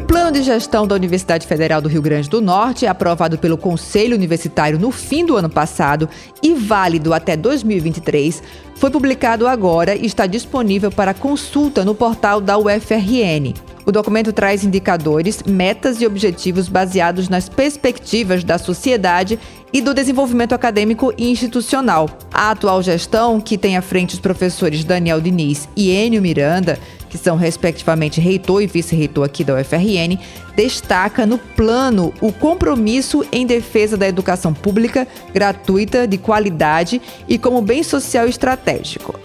Plano 0.06 0.30
de 0.30 0.42
gestão 0.42 0.86
da 0.86 0.94
Universidade 0.94 1.48
Federal 1.48 1.80
do 1.80 1.88
Rio 1.88 2.00
Grande 2.00 2.30
do 2.30 2.40
Norte, 2.40 2.86
aprovado 2.86 3.36
pelo 3.36 3.58
Conselho 3.58 4.14
Universitário 4.14 4.78
no 4.78 4.92
fim 4.92 5.26
do 5.26 5.36
ano 5.36 5.50
passado 5.50 6.08
e 6.40 6.54
válido 6.54 7.12
até 7.12 7.36
2023, 7.36 8.40
foi 8.76 8.88
publicado 8.88 9.48
agora 9.48 9.96
e 9.96 10.06
está 10.06 10.26
disponível 10.26 10.92
para 10.92 11.12
consulta 11.12 11.84
no 11.84 11.94
portal 11.94 12.40
da 12.40 12.56
UFRN. 12.56 13.52
O 13.84 13.92
documento 13.92 14.32
traz 14.32 14.64
indicadores, 14.64 15.42
metas 15.42 16.00
e 16.00 16.06
objetivos 16.06 16.68
baseados 16.68 17.28
nas 17.28 17.48
perspectivas 17.48 18.44
da 18.44 18.58
sociedade 18.58 19.38
e 19.76 19.80
do 19.82 19.92
desenvolvimento 19.92 20.54
acadêmico 20.54 21.12
e 21.18 21.30
institucional. 21.30 22.08
A 22.32 22.50
atual 22.52 22.82
gestão, 22.82 23.38
que 23.38 23.58
tem 23.58 23.76
à 23.76 23.82
frente 23.82 24.14
os 24.14 24.20
professores 24.20 24.82
Daniel 24.84 25.20
Diniz 25.20 25.68
e 25.76 25.90
Enio 25.90 26.22
Miranda, 26.22 26.78
que 27.10 27.18
são 27.18 27.36
respectivamente 27.36 28.18
reitor 28.18 28.62
e 28.62 28.66
vice-reitor 28.66 29.26
aqui 29.26 29.44
da 29.44 29.52
UFRN, 29.52 30.18
destaca 30.56 31.26
no 31.26 31.36
plano 31.36 32.14
o 32.22 32.32
compromisso 32.32 33.22
em 33.30 33.44
defesa 33.44 33.98
da 33.98 34.08
educação 34.08 34.54
pública, 34.54 35.06
gratuita, 35.34 36.08
de 36.08 36.16
qualidade 36.16 36.98
e 37.28 37.36
como 37.36 37.60
bem 37.60 37.82
social 37.82 38.26
estratégico. 38.26 39.20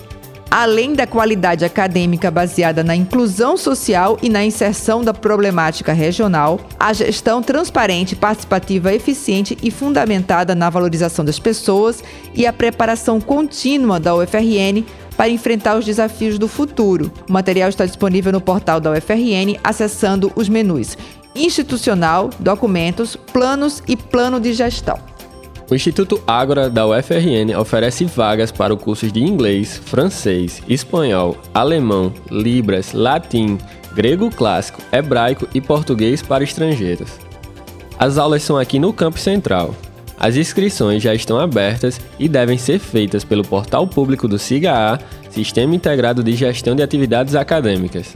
Além 0.53 0.93
da 0.93 1.07
qualidade 1.07 1.63
acadêmica 1.63 2.29
baseada 2.29 2.83
na 2.83 2.93
inclusão 2.93 3.55
social 3.55 4.17
e 4.21 4.27
na 4.27 4.43
inserção 4.43 5.01
da 5.01 5.13
problemática 5.13 5.93
regional, 5.93 6.59
a 6.77 6.91
gestão 6.91 7.41
transparente, 7.41 8.17
participativa, 8.17 8.93
eficiente 8.93 9.57
e 9.63 9.71
fundamentada 9.71 10.53
na 10.53 10.69
valorização 10.69 11.23
das 11.23 11.39
pessoas 11.39 12.03
e 12.35 12.45
a 12.45 12.51
preparação 12.51 13.21
contínua 13.21 13.97
da 13.97 14.13
UFRN 14.13 14.83
para 15.15 15.29
enfrentar 15.29 15.77
os 15.77 15.85
desafios 15.85 16.37
do 16.37 16.49
futuro. 16.49 17.09
O 17.29 17.31
material 17.31 17.69
está 17.69 17.85
disponível 17.85 18.33
no 18.33 18.41
portal 18.41 18.81
da 18.81 18.91
UFRN, 18.91 19.57
acessando 19.63 20.33
os 20.35 20.49
menus 20.49 20.97
Institucional, 21.33 22.29
Documentos, 22.39 23.15
Planos 23.15 23.81
e 23.87 23.95
Plano 23.95 24.37
de 24.37 24.51
Gestão. 24.51 25.10
O 25.71 25.75
Instituto 25.75 26.21
Ágora 26.27 26.69
da 26.69 26.85
UFRN 26.85 27.57
oferece 27.57 28.03
vagas 28.03 28.51
para 28.51 28.73
os 28.73 28.83
cursos 28.83 29.09
de 29.09 29.23
inglês, 29.23 29.81
francês, 29.85 30.61
espanhol, 30.67 31.37
alemão, 31.53 32.13
libras, 32.29 32.91
latim, 32.91 33.57
grego 33.95 34.29
clássico, 34.29 34.81
hebraico 34.91 35.47
e 35.53 35.61
português 35.61 36.21
para 36.21 36.43
estrangeiros. 36.43 37.11
As 37.97 38.17
aulas 38.17 38.43
são 38.43 38.57
aqui 38.57 38.79
no 38.79 38.91
Campo 38.91 39.17
Central. 39.17 39.73
As 40.19 40.35
inscrições 40.35 41.01
já 41.01 41.15
estão 41.15 41.39
abertas 41.39 42.01
e 42.19 42.27
devem 42.27 42.57
ser 42.57 42.77
feitas 42.77 43.23
pelo 43.23 43.47
portal 43.47 43.87
público 43.87 44.27
do 44.27 44.37
SIGA-A, 44.37 44.99
Sistema 45.29 45.73
Integrado 45.73 46.21
de 46.21 46.35
Gestão 46.35 46.75
de 46.75 46.83
Atividades 46.83 47.33
Acadêmicas, 47.33 48.13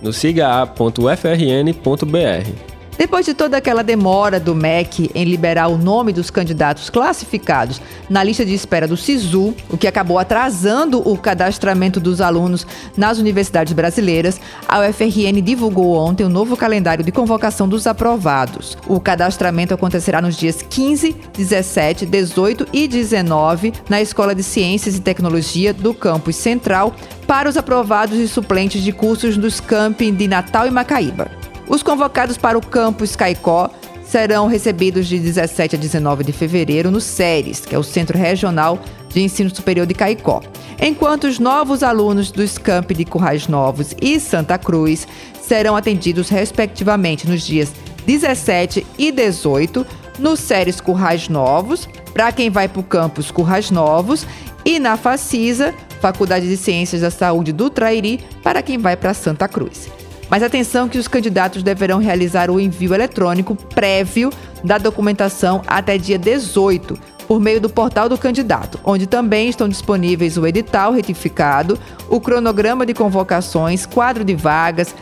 no 0.00 0.10
sigaa.ufrn.br. 0.10 2.73
Depois 2.96 3.26
de 3.26 3.34
toda 3.34 3.56
aquela 3.56 3.82
demora 3.82 4.38
do 4.38 4.54
MEC 4.54 5.10
em 5.14 5.24
liberar 5.24 5.66
o 5.66 5.76
nome 5.76 6.12
dos 6.12 6.30
candidatos 6.30 6.88
classificados 6.88 7.80
na 8.08 8.22
lista 8.22 8.44
de 8.44 8.54
espera 8.54 8.86
do 8.86 8.96
SISU, 8.96 9.54
o 9.68 9.76
que 9.76 9.88
acabou 9.88 10.16
atrasando 10.16 11.06
o 11.08 11.18
cadastramento 11.18 11.98
dos 11.98 12.20
alunos 12.20 12.64
nas 12.96 13.18
universidades 13.18 13.72
brasileiras, 13.72 14.40
a 14.68 14.80
UFRN 14.80 15.42
divulgou 15.42 15.96
ontem 15.96 16.22
o 16.22 16.28
um 16.28 16.30
novo 16.30 16.56
calendário 16.56 17.04
de 17.04 17.10
convocação 17.10 17.68
dos 17.68 17.86
aprovados. 17.86 18.78
O 18.86 19.00
cadastramento 19.00 19.74
acontecerá 19.74 20.22
nos 20.22 20.36
dias 20.36 20.62
15, 20.62 21.16
17, 21.36 22.06
18 22.06 22.68
e 22.72 22.86
19 22.86 23.72
na 23.88 24.00
Escola 24.00 24.34
de 24.36 24.44
Ciências 24.44 24.96
e 24.96 25.00
Tecnologia 25.00 25.74
do 25.74 25.92
Campus 25.92 26.36
Central 26.36 26.94
para 27.26 27.48
os 27.48 27.56
aprovados 27.56 28.18
e 28.18 28.28
suplentes 28.28 28.82
de 28.82 28.92
cursos 28.92 29.36
dos 29.36 29.58
campi 29.58 30.12
de 30.12 30.28
Natal 30.28 30.66
e 30.66 30.70
Macaíba. 30.70 31.43
Os 31.68 31.82
convocados 31.82 32.36
para 32.36 32.58
o 32.58 32.64
campus 32.64 33.16
Caicó 33.16 33.70
serão 34.04 34.46
recebidos 34.46 35.06
de 35.06 35.18
17 35.18 35.76
a 35.76 35.78
19 35.78 36.24
de 36.24 36.32
fevereiro 36.32 36.90
no 36.90 37.00
SERES, 37.00 37.60
que 37.60 37.74
é 37.74 37.78
o 37.78 37.82
Centro 37.82 38.18
Regional 38.18 38.78
de 39.08 39.22
Ensino 39.22 39.54
Superior 39.54 39.86
de 39.86 39.94
Caicó. 39.94 40.42
Enquanto 40.80 41.24
os 41.24 41.38
novos 41.38 41.82
alunos 41.82 42.30
dos 42.30 42.58
campi 42.58 42.94
de 42.94 43.04
Currais 43.04 43.48
Novos 43.48 43.94
e 44.00 44.20
Santa 44.20 44.58
Cruz 44.58 45.06
serão 45.40 45.74
atendidos 45.74 46.28
respectivamente 46.28 47.28
nos 47.28 47.42
dias 47.42 47.72
17 48.06 48.86
e 48.98 49.10
18 49.10 49.86
no 50.18 50.36
SERES 50.36 50.80
Currais 50.80 51.28
Novos, 51.28 51.88
para 52.12 52.30
quem 52.30 52.50
vai 52.50 52.68
para 52.68 52.80
o 52.80 52.84
campus 52.84 53.30
Currais 53.30 53.70
Novos, 53.70 54.26
e 54.64 54.78
na 54.78 54.96
FACISA, 54.96 55.74
Faculdade 56.00 56.48
de 56.48 56.56
Ciências 56.56 57.00
da 57.00 57.10
Saúde 57.10 57.52
do 57.52 57.70
Trairi, 57.70 58.24
para 58.42 58.62
quem 58.62 58.78
vai 58.78 58.96
para 58.96 59.14
Santa 59.14 59.48
Cruz. 59.48 59.88
Mas 60.28 60.42
atenção 60.42 60.88
que 60.88 60.98
os 60.98 61.08
candidatos 61.08 61.62
deverão 61.62 61.98
realizar 61.98 62.50
o 62.50 62.58
envio 62.58 62.94
eletrônico 62.94 63.54
prévio 63.54 64.30
da 64.62 64.78
documentação 64.78 65.62
até 65.66 65.98
dia 65.98 66.18
18, 66.18 66.98
por 67.26 67.40
meio 67.40 67.60
do 67.60 67.68
portal 67.68 68.08
do 68.08 68.18
candidato, 68.18 68.78
onde 68.84 69.06
também 69.06 69.48
estão 69.48 69.68
disponíveis 69.68 70.36
o 70.36 70.46
edital 70.46 70.92
retificado, 70.92 71.78
o 72.08 72.20
cronograma 72.20 72.84
de 72.86 72.94
convocações, 72.94 73.86
quadro 73.86 74.24
de 74.24 74.34
vagas, 74.34 74.94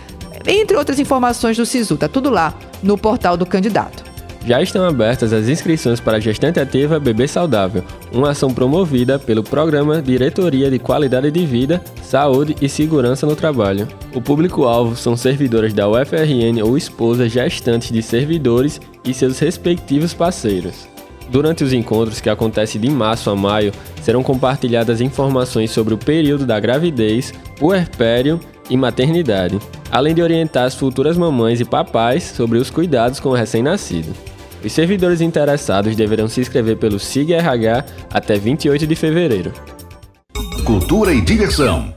entre 0.47 0.77
outras 0.77 0.99
informações 0.99 1.57
do 1.57 1.67
SISU. 1.67 1.97
Tá 1.97 2.09
tudo 2.09 2.31
lá 2.31 2.55
no 2.83 2.99
portal 2.99 3.37
do 3.37 3.47
candidato. 3.47 4.02
Já 4.45 4.61
estão 4.61 4.85
abertas 4.85 5.33
as 5.33 5.49
inscrições 5.49 6.01
para 6.01 6.17
a 6.17 6.21
gestante 6.21 6.59
ativa 6.59 6.99
Bebê 6.99 7.29
Saudável, 7.29 7.85
uma 8.13 8.31
ação 8.31 8.53
promovida 8.53 9.17
pelo 9.17 9.43
programa 9.43 10.03
Diretoria 10.03 10.69
de 10.69 10.81
Qualidade 10.81 11.31
de 11.31 11.47
Vida, 11.47 11.81
Saúde 12.03 12.57
e 12.61 12.69
Segurança 12.69 13.25
no 13.25 13.37
Trabalho. 13.37 13.87
O 14.13 14.21
público-alvo 14.21 14.97
são 14.97 15.17
servidoras 15.17 15.73
da 15.73 15.89
UFRN 15.89 16.61
ou 16.65 16.77
esposas 16.77 17.31
gestantes 17.31 17.93
de 17.93 18.03
servidores 18.03 18.81
e 19.05 19.15
seus 19.15 19.39
respectivos 19.39 20.13
parceiros. 20.13 20.89
Durante 21.31 21.63
os 21.63 21.73
encontros, 21.73 22.21
que 22.21 22.29
acontecem 22.29 22.81
de 22.81 22.91
março 22.91 23.31
a 23.31 23.37
maio, 23.37 23.73
serão 24.03 24.25
compartilhadas 24.25 25.01
informações 25.01 25.71
sobre 25.71 25.95
o 25.95 25.99
período 25.99 26.45
da 26.45 26.59
gravidez, 26.59 27.33
puerpério 27.57 28.41
e 28.69 28.77
maternidade, 28.77 29.59
além 29.91 30.15
de 30.15 30.21
orientar 30.21 30.65
as 30.65 30.75
futuras 30.75 31.17
mamães 31.17 31.61
e 31.61 31.65
papais 31.65 32.25
sobre 32.25 32.59
os 32.59 32.71
cuidados 32.71 33.21
com 33.21 33.29
o 33.29 33.35
recém-nascido. 33.35 34.32
Os 34.65 34.73
servidores 34.73 35.21
interessados 35.21 35.97
deverão 35.97 36.29
se 36.29 36.41
inscrever 36.41 36.77
pelo 36.77 36.99
SIG-RH 36.99 37.85
até 38.13 38.39
28 38.39 38.87
de 38.87 38.95
fevereiro. 38.95 39.53
Cultura 40.65 41.13
e 41.13 41.21
diversão. 41.21 41.93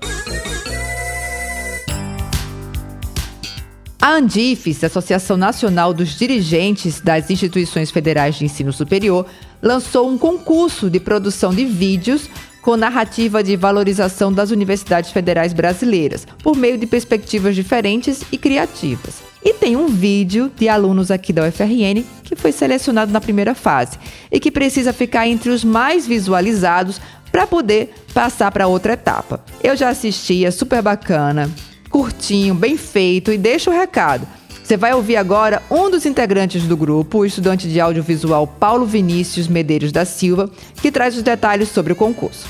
A 4.01 4.13
Andifes, 4.17 4.83
Associação 4.83 5.35
Nacional 5.35 5.93
dos 5.93 6.17
Dirigentes 6.17 7.01
das 7.01 7.29
Instituições 7.29 7.89
Federais 7.89 8.35
de 8.35 8.45
Ensino 8.45 8.71
Superior, 8.71 9.25
lançou 9.61 10.07
um 10.07 10.17
concurso 10.17 10.89
de 10.89 10.99
produção 10.99 11.53
de 11.53 11.65
vídeos 11.65 12.29
com 12.61 12.75
narrativa 12.75 13.43
de 13.43 13.55
valorização 13.55 14.33
das 14.33 14.49
universidades 14.49 15.11
federais 15.11 15.53
brasileiras, 15.53 16.27
por 16.41 16.55
meio 16.55 16.77
de 16.77 16.87
perspectivas 16.87 17.55
diferentes 17.55 18.23
e 18.31 18.37
criativas. 18.37 19.34
E 19.45 19.53
tem 19.53 19.75
um 19.75 19.87
vídeo 19.87 20.51
de 20.57 20.67
alunos 20.67 21.11
aqui 21.11 21.31
da 21.31 21.47
UFRN 21.47 22.03
que 22.23 22.35
foi 22.35 22.51
selecionado 22.51 23.11
na 23.11 23.21
primeira 23.21 23.53
fase 23.53 23.99
e 24.31 24.39
que 24.39 24.49
precisa 24.49 24.91
ficar 24.91 25.27
entre 25.27 25.51
os 25.51 25.63
mais 25.63 26.07
visualizados 26.07 26.99
para 27.31 27.45
poder 27.45 27.93
passar 28.11 28.51
para 28.51 28.65
outra 28.65 28.93
etapa. 28.93 29.45
Eu 29.63 29.75
já 29.75 29.89
assisti, 29.89 30.43
é 30.43 30.49
super 30.49 30.81
bacana, 30.81 31.47
curtinho, 31.91 32.55
bem 32.55 32.75
feito 32.75 33.31
e 33.31 33.37
deixa 33.37 33.69
o 33.69 33.73
recado. 33.73 34.27
Você 34.63 34.75
vai 34.75 34.95
ouvir 34.95 35.15
agora 35.15 35.61
um 35.69 35.91
dos 35.91 36.07
integrantes 36.07 36.63
do 36.63 36.75
grupo, 36.75 37.19
o 37.19 37.25
estudante 37.25 37.69
de 37.69 37.79
audiovisual 37.79 38.47
Paulo 38.47 38.83
Vinícius 38.83 39.47
Medeiros 39.47 39.91
da 39.91 40.05
Silva, 40.05 40.49
que 40.81 40.91
traz 40.91 41.15
os 41.15 41.21
detalhes 41.21 41.69
sobre 41.69 41.93
o 41.93 41.95
concurso. 41.95 42.47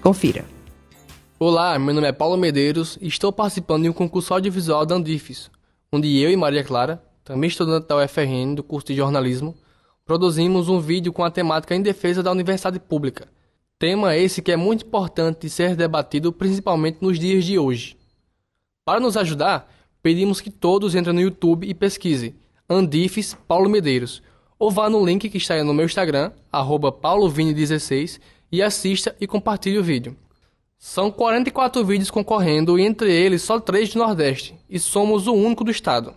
Confira. 0.00 0.44
Olá, 1.38 1.78
meu 1.78 1.94
nome 1.94 2.08
é 2.08 2.12
Paulo 2.12 2.36
Medeiros 2.36 2.98
e 3.00 3.06
estou 3.06 3.32
participando 3.32 3.84
de 3.84 3.88
um 3.88 3.92
concurso 3.92 4.34
audiovisual 4.34 4.84
da 4.84 4.96
Andifes, 4.96 5.51
onde 5.92 6.18
eu 6.18 6.30
e 6.30 6.36
Maria 6.36 6.64
Clara, 6.64 7.02
também 7.22 7.48
estudante 7.48 7.86
da 7.86 8.02
UFRN 8.02 8.54
do 8.54 8.62
curso 8.62 8.86
de 8.86 8.94
jornalismo, 8.94 9.54
produzimos 10.06 10.70
um 10.70 10.80
vídeo 10.80 11.12
com 11.12 11.22
a 11.22 11.30
temática 11.30 11.74
em 11.74 11.82
defesa 11.82 12.22
da 12.22 12.32
universidade 12.32 12.80
pública. 12.80 13.28
Tema 13.78 14.16
esse 14.16 14.40
que 14.40 14.50
é 14.50 14.56
muito 14.56 14.86
importante 14.86 15.50
ser 15.50 15.76
debatido 15.76 16.32
principalmente 16.32 16.98
nos 17.02 17.18
dias 17.18 17.44
de 17.44 17.58
hoje. 17.58 17.96
Para 18.86 19.00
nos 19.00 19.18
ajudar, 19.18 19.70
pedimos 20.02 20.40
que 20.40 20.50
todos 20.50 20.94
entrem 20.94 21.14
no 21.14 21.20
YouTube 21.20 21.68
e 21.68 21.74
pesquisem 21.74 22.34
Andifes 22.68 23.36
Paulo 23.46 23.68
Medeiros, 23.68 24.22
ou 24.58 24.70
vá 24.70 24.88
no 24.88 25.04
link 25.04 25.28
que 25.28 25.36
está 25.36 25.54
aí 25.54 25.62
no 25.62 25.74
meu 25.74 25.84
Instagram, 25.84 26.32
paulovini16, 26.50 28.18
e 28.50 28.62
assista 28.62 29.14
e 29.20 29.26
compartilhe 29.26 29.78
o 29.78 29.84
vídeo. 29.84 30.16
São 30.84 31.12
44 31.12 31.84
vídeos 31.84 32.10
concorrendo 32.10 32.76
e 32.76 32.82
entre 32.82 33.08
eles 33.08 33.42
só 33.42 33.60
3 33.60 33.92
do 33.92 34.00
Nordeste, 34.00 34.56
e 34.68 34.80
somos 34.80 35.28
o 35.28 35.32
único 35.32 35.62
do 35.62 35.70
estado. 35.70 36.12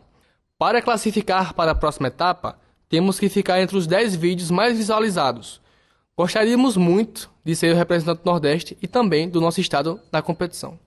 Para 0.58 0.82
classificar 0.82 1.54
para 1.54 1.70
a 1.70 1.76
próxima 1.76 2.08
etapa, 2.08 2.58
temos 2.90 3.20
que 3.20 3.30
ficar 3.30 3.62
entre 3.62 3.78
os 3.78 3.86
10 3.86 4.16
vídeos 4.16 4.50
mais 4.50 4.76
visualizados. 4.76 5.62
Gostaríamos 6.18 6.78
muito 6.78 7.30
de 7.46 7.56
ser 7.56 7.76
o 7.76 7.78
representante 7.78 8.24
do 8.24 8.26
Nordeste 8.26 8.76
e 8.82 8.88
também 8.88 9.30
do 9.30 9.40
nosso 9.40 9.62
estado 9.62 10.00
na 10.12 10.24
competição. 10.24 10.80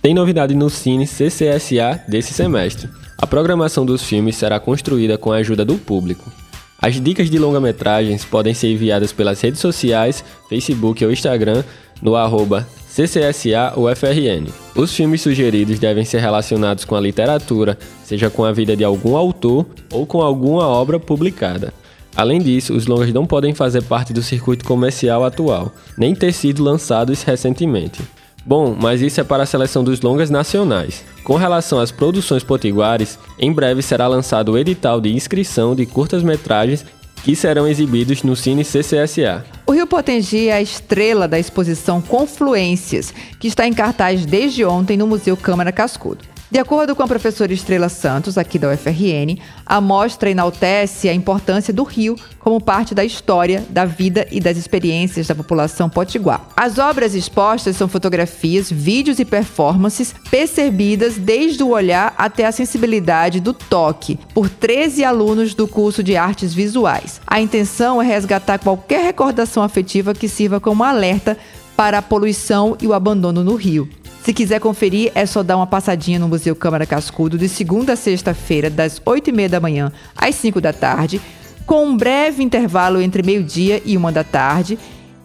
Tem 0.00 0.14
novidade 0.14 0.54
no 0.54 0.70
Cine 0.70 1.06
CCSA 1.06 2.02
desse 2.08 2.32
semestre. 2.32 2.88
A 3.18 3.26
programação 3.26 3.84
dos 3.84 4.02
filmes 4.02 4.36
será 4.36 4.58
construída 4.58 5.18
com 5.18 5.30
a 5.30 5.36
ajuda 5.36 5.66
do 5.66 5.76
público. 5.76 6.32
As 6.84 7.00
dicas 7.00 7.30
de 7.30 7.38
longa-metragens 7.38 8.26
podem 8.26 8.52
ser 8.52 8.70
enviadas 8.70 9.10
pelas 9.10 9.40
redes 9.40 9.58
sociais, 9.58 10.22
Facebook 10.50 11.02
ou 11.02 11.10
Instagram 11.10 11.64
no 12.02 12.14
arroba 12.14 12.68
CCSA-UFRN. 12.90 14.52
Os 14.76 14.94
filmes 14.94 15.22
sugeridos 15.22 15.78
devem 15.78 16.04
ser 16.04 16.18
relacionados 16.18 16.84
com 16.84 16.94
a 16.94 17.00
literatura, 17.00 17.78
seja 18.04 18.28
com 18.28 18.44
a 18.44 18.52
vida 18.52 18.76
de 18.76 18.84
algum 18.84 19.16
autor 19.16 19.64
ou 19.90 20.04
com 20.04 20.20
alguma 20.20 20.68
obra 20.68 21.00
publicada. 21.00 21.72
Além 22.14 22.38
disso, 22.38 22.74
os 22.74 22.86
longas 22.86 23.14
não 23.14 23.24
podem 23.24 23.54
fazer 23.54 23.82
parte 23.84 24.12
do 24.12 24.22
circuito 24.22 24.66
comercial 24.66 25.24
atual, 25.24 25.72
nem 25.96 26.14
ter 26.14 26.34
sido 26.34 26.62
lançados 26.62 27.22
recentemente. 27.22 28.02
Bom, 28.46 28.76
mas 28.78 29.00
isso 29.00 29.20
é 29.20 29.24
para 29.24 29.44
a 29.44 29.46
seleção 29.46 29.82
dos 29.82 30.00
longas 30.00 30.28
nacionais. 30.28 31.02
Com 31.22 31.36
relação 31.36 31.80
às 31.80 31.90
produções 31.90 32.44
potiguares, 32.44 33.18
em 33.38 33.50
breve 33.50 33.80
será 33.80 34.06
lançado 34.06 34.52
o 34.52 34.58
edital 34.58 35.00
de 35.00 35.10
inscrição 35.12 35.74
de 35.74 35.86
curtas-metragens 35.86 36.84
que 37.22 37.34
serão 37.34 37.66
exibidos 37.66 38.22
no 38.22 38.36
Cine 38.36 38.62
CCSA. 38.62 39.46
O 39.66 39.72
Rio 39.72 39.86
Potengi 39.86 40.48
é 40.48 40.52
a 40.52 40.62
estrela 40.62 41.26
da 41.26 41.38
exposição 41.38 42.02
Confluências, 42.02 43.14
que 43.40 43.48
está 43.48 43.66
em 43.66 43.72
cartaz 43.72 44.26
desde 44.26 44.62
ontem 44.62 44.98
no 44.98 45.06
Museu 45.06 45.34
Câmara 45.34 45.72
Cascudo. 45.72 46.33
De 46.54 46.60
acordo 46.60 46.94
com 46.94 47.02
a 47.02 47.08
professora 47.08 47.52
Estrela 47.52 47.88
Santos, 47.88 48.38
aqui 48.38 48.60
da 48.60 48.70
UFRN, 48.70 49.40
a 49.66 49.80
mostra 49.80 50.30
enaltece 50.30 51.08
a 51.08 51.12
importância 51.12 51.74
do 51.74 51.82
rio 51.82 52.14
como 52.38 52.60
parte 52.60 52.94
da 52.94 53.04
história, 53.04 53.64
da 53.68 53.84
vida 53.84 54.24
e 54.30 54.38
das 54.38 54.56
experiências 54.56 55.26
da 55.26 55.34
população 55.34 55.90
potiguar. 55.90 56.48
As 56.56 56.78
obras 56.78 57.12
expostas 57.12 57.74
são 57.74 57.88
fotografias, 57.88 58.70
vídeos 58.70 59.18
e 59.18 59.24
performances 59.24 60.14
percebidas 60.30 61.16
desde 61.16 61.64
o 61.64 61.70
olhar 61.70 62.14
até 62.16 62.46
a 62.46 62.52
sensibilidade 62.52 63.40
do 63.40 63.52
toque, 63.52 64.16
por 64.32 64.48
13 64.48 65.02
alunos 65.02 65.54
do 65.54 65.66
curso 65.66 66.04
de 66.04 66.16
artes 66.16 66.54
visuais. 66.54 67.20
A 67.26 67.40
intenção 67.40 68.00
é 68.00 68.06
resgatar 68.06 68.60
qualquer 68.60 69.02
recordação 69.02 69.64
afetiva 69.64 70.14
que 70.14 70.28
sirva 70.28 70.60
como 70.60 70.84
alerta 70.84 71.36
para 71.76 71.98
a 71.98 72.02
poluição 72.02 72.76
e 72.80 72.86
o 72.86 72.94
abandono 72.94 73.42
no 73.42 73.56
rio. 73.56 73.88
Se 74.24 74.32
quiser 74.32 74.58
conferir, 74.58 75.12
é 75.14 75.26
só 75.26 75.42
dar 75.42 75.54
uma 75.54 75.66
passadinha 75.66 76.18
no 76.18 76.26
Museu 76.26 76.56
Câmara 76.56 76.86
Cascudo 76.86 77.36
de 77.36 77.46
segunda 77.46 77.92
a 77.92 77.96
sexta-feira, 77.96 78.70
das 78.70 78.98
8 79.04 79.28
e 79.28 79.32
meia 79.34 79.50
da 79.50 79.60
manhã 79.60 79.92
às 80.16 80.34
5 80.36 80.62
da 80.62 80.72
tarde, 80.72 81.20
com 81.66 81.84
um 81.84 81.94
breve 81.94 82.42
intervalo 82.42 83.02
entre 83.02 83.22
meio-dia 83.22 83.82
e 83.84 83.98
uma 83.98 84.10
da 84.10 84.24
tarde, 84.24 84.78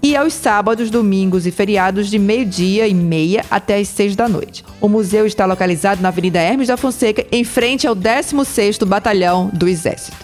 e 0.04 0.18
aos 0.18 0.34
sábados, 0.34 0.90
domingos 0.90 1.48
e 1.48 1.52
feriados 1.52 2.10
de 2.10 2.20
meio-dia 2.20 2.90
e 2.90 2.94
meia 2.94 3.46
até 3.50 3.78
as 3.78 3.88
6 3.88 4.18
da 4.18 4.28
noite. 4.28 4.66
O 4.82 4.90
museu 4.90 5.26
está 5.26 5.46
localizado 5.46 6.02
na 6.02 6.10
Avenida 6.10 6.40
Hermes 6.40 6.68
da 6.68 6.76
Fonseca, 6.76 7.26
em 7.32 7.46
frente 7.46 7.88
ao 7.88 7.96
16º 7.96 8.86
Batalhão 8.86 9.50
do 9.54 9.70
Exército. 9.70 10.18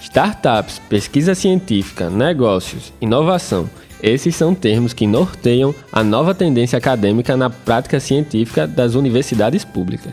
Startups, 0.00 0.80
pesquisa 0.88 1.36
científica, 1.36 2.10
negócios, 2.10 2.92
inovação 3.00 3.70
esses 4.02 4.34
são 4.36 4.54
termos 4.54 4.92
que 4.92 5.06
norteiam 5.06 5.74
a 5.92 6.04
nova 6.04 6.34
tendência 6.34 6.76
acadêmica 6.76 7.36
na 7.36 7.50
prática 7.50 7.98
científica 7.98 8.66
das 8.66 8.94
universidades 8.94 9.64
públicas. 9.64 10.12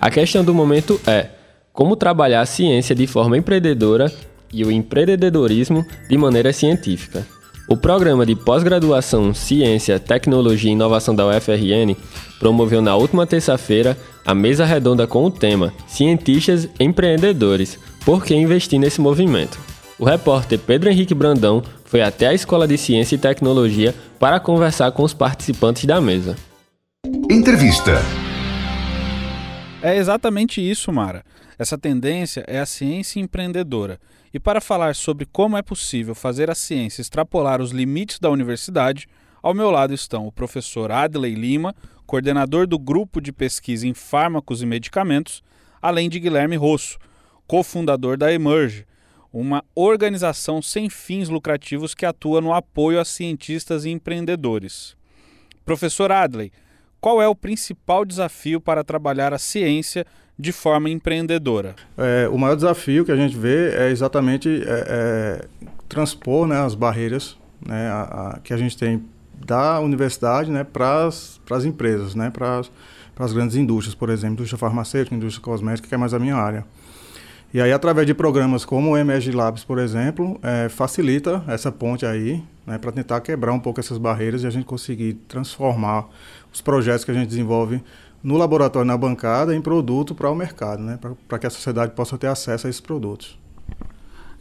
A 0.00 0.10
questão 0.10 0.44
do 0.44 0.54
momento 0.54 1.00
é 1.06 1.28
como 1.72 1.96
trabalhar 1.96 2.42
a 2.42 2.46
ciência 2.46 2.94
de 2.94 3.06
forma 3.06 3.38
empreendedora 3.38 4.12
e 4.52 4.64
o 4.64 4.70
empreendedorismo 4.70 5.84
de 6.08 6.18
maneira 6.18 6.52
científica. 6.52 7.26
O 7.68 7.76
programa 7.76 8.26
de 8.26 8.34
pós-graduação 8.34 9.32
Ciência, 9.32 9.98
Tecnologia 9.98 10.68
e 10.68 10.74
Inovação 10.74 11.14
da 11.14 11.26
UFRN 11.26 11.96
promoveu 12.38 12.82
na 12.82 12.96
última 12.96 13.26
terça-feira 13.26 13.96
a 14.26 14.34
mesa 14.34 14.64
redonda 14.64 15.06
com 15.06 15.24
o 15.24 15.30
tema 15.30 15.72
Cientistas 15.86 16.68
Empreendedores. 16.78 17.78
Por 18.04 18.24
que 18.24 18.34
investir 18.34 18.78
nesse 18.78 19.00
movimento? 19.00 19.58
O 19.98 20.04
repórter 20.04 20.58
Pedro 20.58 20.90
Henrique 20.90 21.14
Brandão 21.14 21.62
foi 21.92 22.00
até 22.00 22.28
a 22.28 22.32
Escola 22.32 22.66
de 22.66 22.78
Ciência 22.78 23.16
e 23.16 23.18
Tecnologia 23.18 23.94
para 24.18 24.40
conversar 24.40 24.90
com 24.92 25.02
os 25.02 25.12
participantes 25.12 25.84
da 25.84 26.00
mesa. 26.00 26.36
Entrevista. 27.30 28.00
É 29.82 29.94
exatamente 29.94 30.58
isso, 30.58 30.90
Mara. 30.90 31.22
Essa 31.58 31.76
tendência 31.76 32.44
é 32.48 32.58
a 32.58 32.64
ciência 32.64 33.20
empreendedora. 33.20 34.00
E 34.32 34.40
para 34.40 34.58
falar 34.58 34.94
sobre 34.94 35.26
como 35.26 35.54
é 35.54 35.60
possível 35.60 36.14
fazer 36.14 36.50
a 36.50 36.54
ciência 36.54 37.02
extrapolar 37.02 37.60
os 37.60 37.72
limites 37.72 38.18
da 38.18 38.30
universidade, 38.30 39.06
ao 39.42 39.52
meu 39.52 39.70
lado 39.70 39.92
estão 39.92 40.26
o 40.26 40.32
professor 40.32 40.90
Adley 40.90 41.34
Lima, 41.34 41.74
coordenador 42.06 42.66
do 42.66 42.78
grupo 42.78 43.20
de 43.20 43.34
pesquisa 43.34 43.86
em 43.86 43.92
fármacos 43.92 44.62
e 44.62 44.66
medicamentos, 44.66 45.42
além 45.82 46.08
de 46.08 46.18
Guilherme 46.18 46.56
Rosso, 46.56 46.96
cofundador 47.46 48.16
da 48.16 48.32
Emerge, 48.32 48.86
uma 49.32 49.64
organização 49.74 50.60
sem 50.60 50.90
fins 50.90 51.28
lucrativos 51.28 51.94
que 51.94 52.04
atua 52.04 52.40
no 52.40 52.52
apoio 52.52 53.00
a 53.00 53.04
cientistas 53.04 53.84
e 53.84 53.90
empreendedores. 53.90 54.96
Professor 55.64 56.12
Adley, 56.12 56.52
qual 57.00 57.22
é 57.22 57.26
o 57.26 57.34
principal 57.34 58.04
desafio 58.04 58.60
para 58.60 58.84
trabalhar 58.84 59.32
a 59.32 59.38
ciência 59.38 60.06
de 60.38 60.52
forma 60.52 60.90
empreendedora? 60.90 61.74
É, 61.96 62.28
o 62.28 62.36
maior 62.36 62.54
desafio 62.54 63.04
que 63.04 63.12
a 63.12 63.16
gente 63.16 63.36
vê 63.36 63.74
é 63.74 63.90
exatamente 63.90 64.48
é, 64.48 64.84
é, 64.88 65.44
transpor 65.88 66.46
né, 66.46 66.58
as 66.60 66.74
barreiras 66.74 67.36
né, 67.66 67.88
a, 67.88 68.02
a, 68.02 68.38
que 68.40 68.52
a 68.52 68.56
gente 68.56 68.76
tem 68.76 69.04
da 69.34 69.80
universidade 69.80 70.50
né, 70.50 70.64
para 70.64 71.06
as 71.06 71.64
empresas, 71.64 72.14
né, 72.14 72.30
para 72.30 72.62
as 73.18 73.32
grandes 73.32 73.56
indústrias, 73.56 73.94
por 73.94 74.08
exemplo, 74.08 74.34
indústria 74.34 74.58
farmacêutica, 74.58 75.14
indústria 75.14 75.42
cosmética, 75.42 75.88
que 75.88 75.94
é 75.94 75.98
mais 75.98 76.14
a 76.14 76.18
minha 76.18 76.36
área. 76.36 76.64
E 77.54 77.60
aí, 77.60 77.70
através 77.70 78.06
de 78.06 78.14
programas 78.14 78.64
como 78.64 78.92
o 78.92 78.96
Emerge 78.96 79.30
Labs, 79.30 79.62
por 79.62 79.78
exemplo, 79.78 80.40
é, 80.42 80.70
facilita 80.70 81.44
essa 81.46 81.70
ponte 81.70 82.06
aí, 82.06 82.42
né, 82.66 82.78
para 82.78 82.90
tentar 82.90 83.20
quebrar 83.20 83.52
um 83.52 83.60
pouco 83.60 83.78
essas 83.78 83.98
barreiras 83.98 84.42
e 84.42 84.46
a 84.46 84.50
gente 84.50 84.64
conseguir 84.64 85.14
transformar 85.28 86.06
os 86.50 86.62
projetos 86.62 87.04
que 87.04 87.10
a 87.10 87.14
gente 87.14 87.28
desenvolve 87.28 87.82
no 88.22 88.38
laboratório, 88.38 88.86
na 88.86 88.96
bancada, 88.96 89.54
em 89.54 89.60
produto 89.60 90.14
para 90.14 90.30
o 90.30 90.34
mercado, 90.34 90.82
né, 90.82 90.98
para 91.28 91.38
que 91.38 91.46
a 91.46 91.50
sociedade 91.50 91.92
possa 91.92 92.16
ter 92.16 92.28
acesso 92.28 92.66
a 92.66 92.70
esses 92.70 92.80
produtos. 92.80 93.38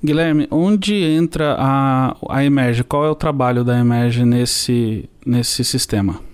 Guilherme, 0.02 0.48
onde 0.50 0.96
entra 0.96 1.56
a, 1.60 2.16
a 2.30 2.46
Emerge? 2.46 2.84
Qual 2.84 3.06
é 3.06 3.10
o 3.10 3.16
trabalho 3.16 3.64
da 3.64 3.78
Emerge 3.78 4.24
nesse, 4.24 5.10
nesse 5.26 5.66
sistema? 5.66 6.31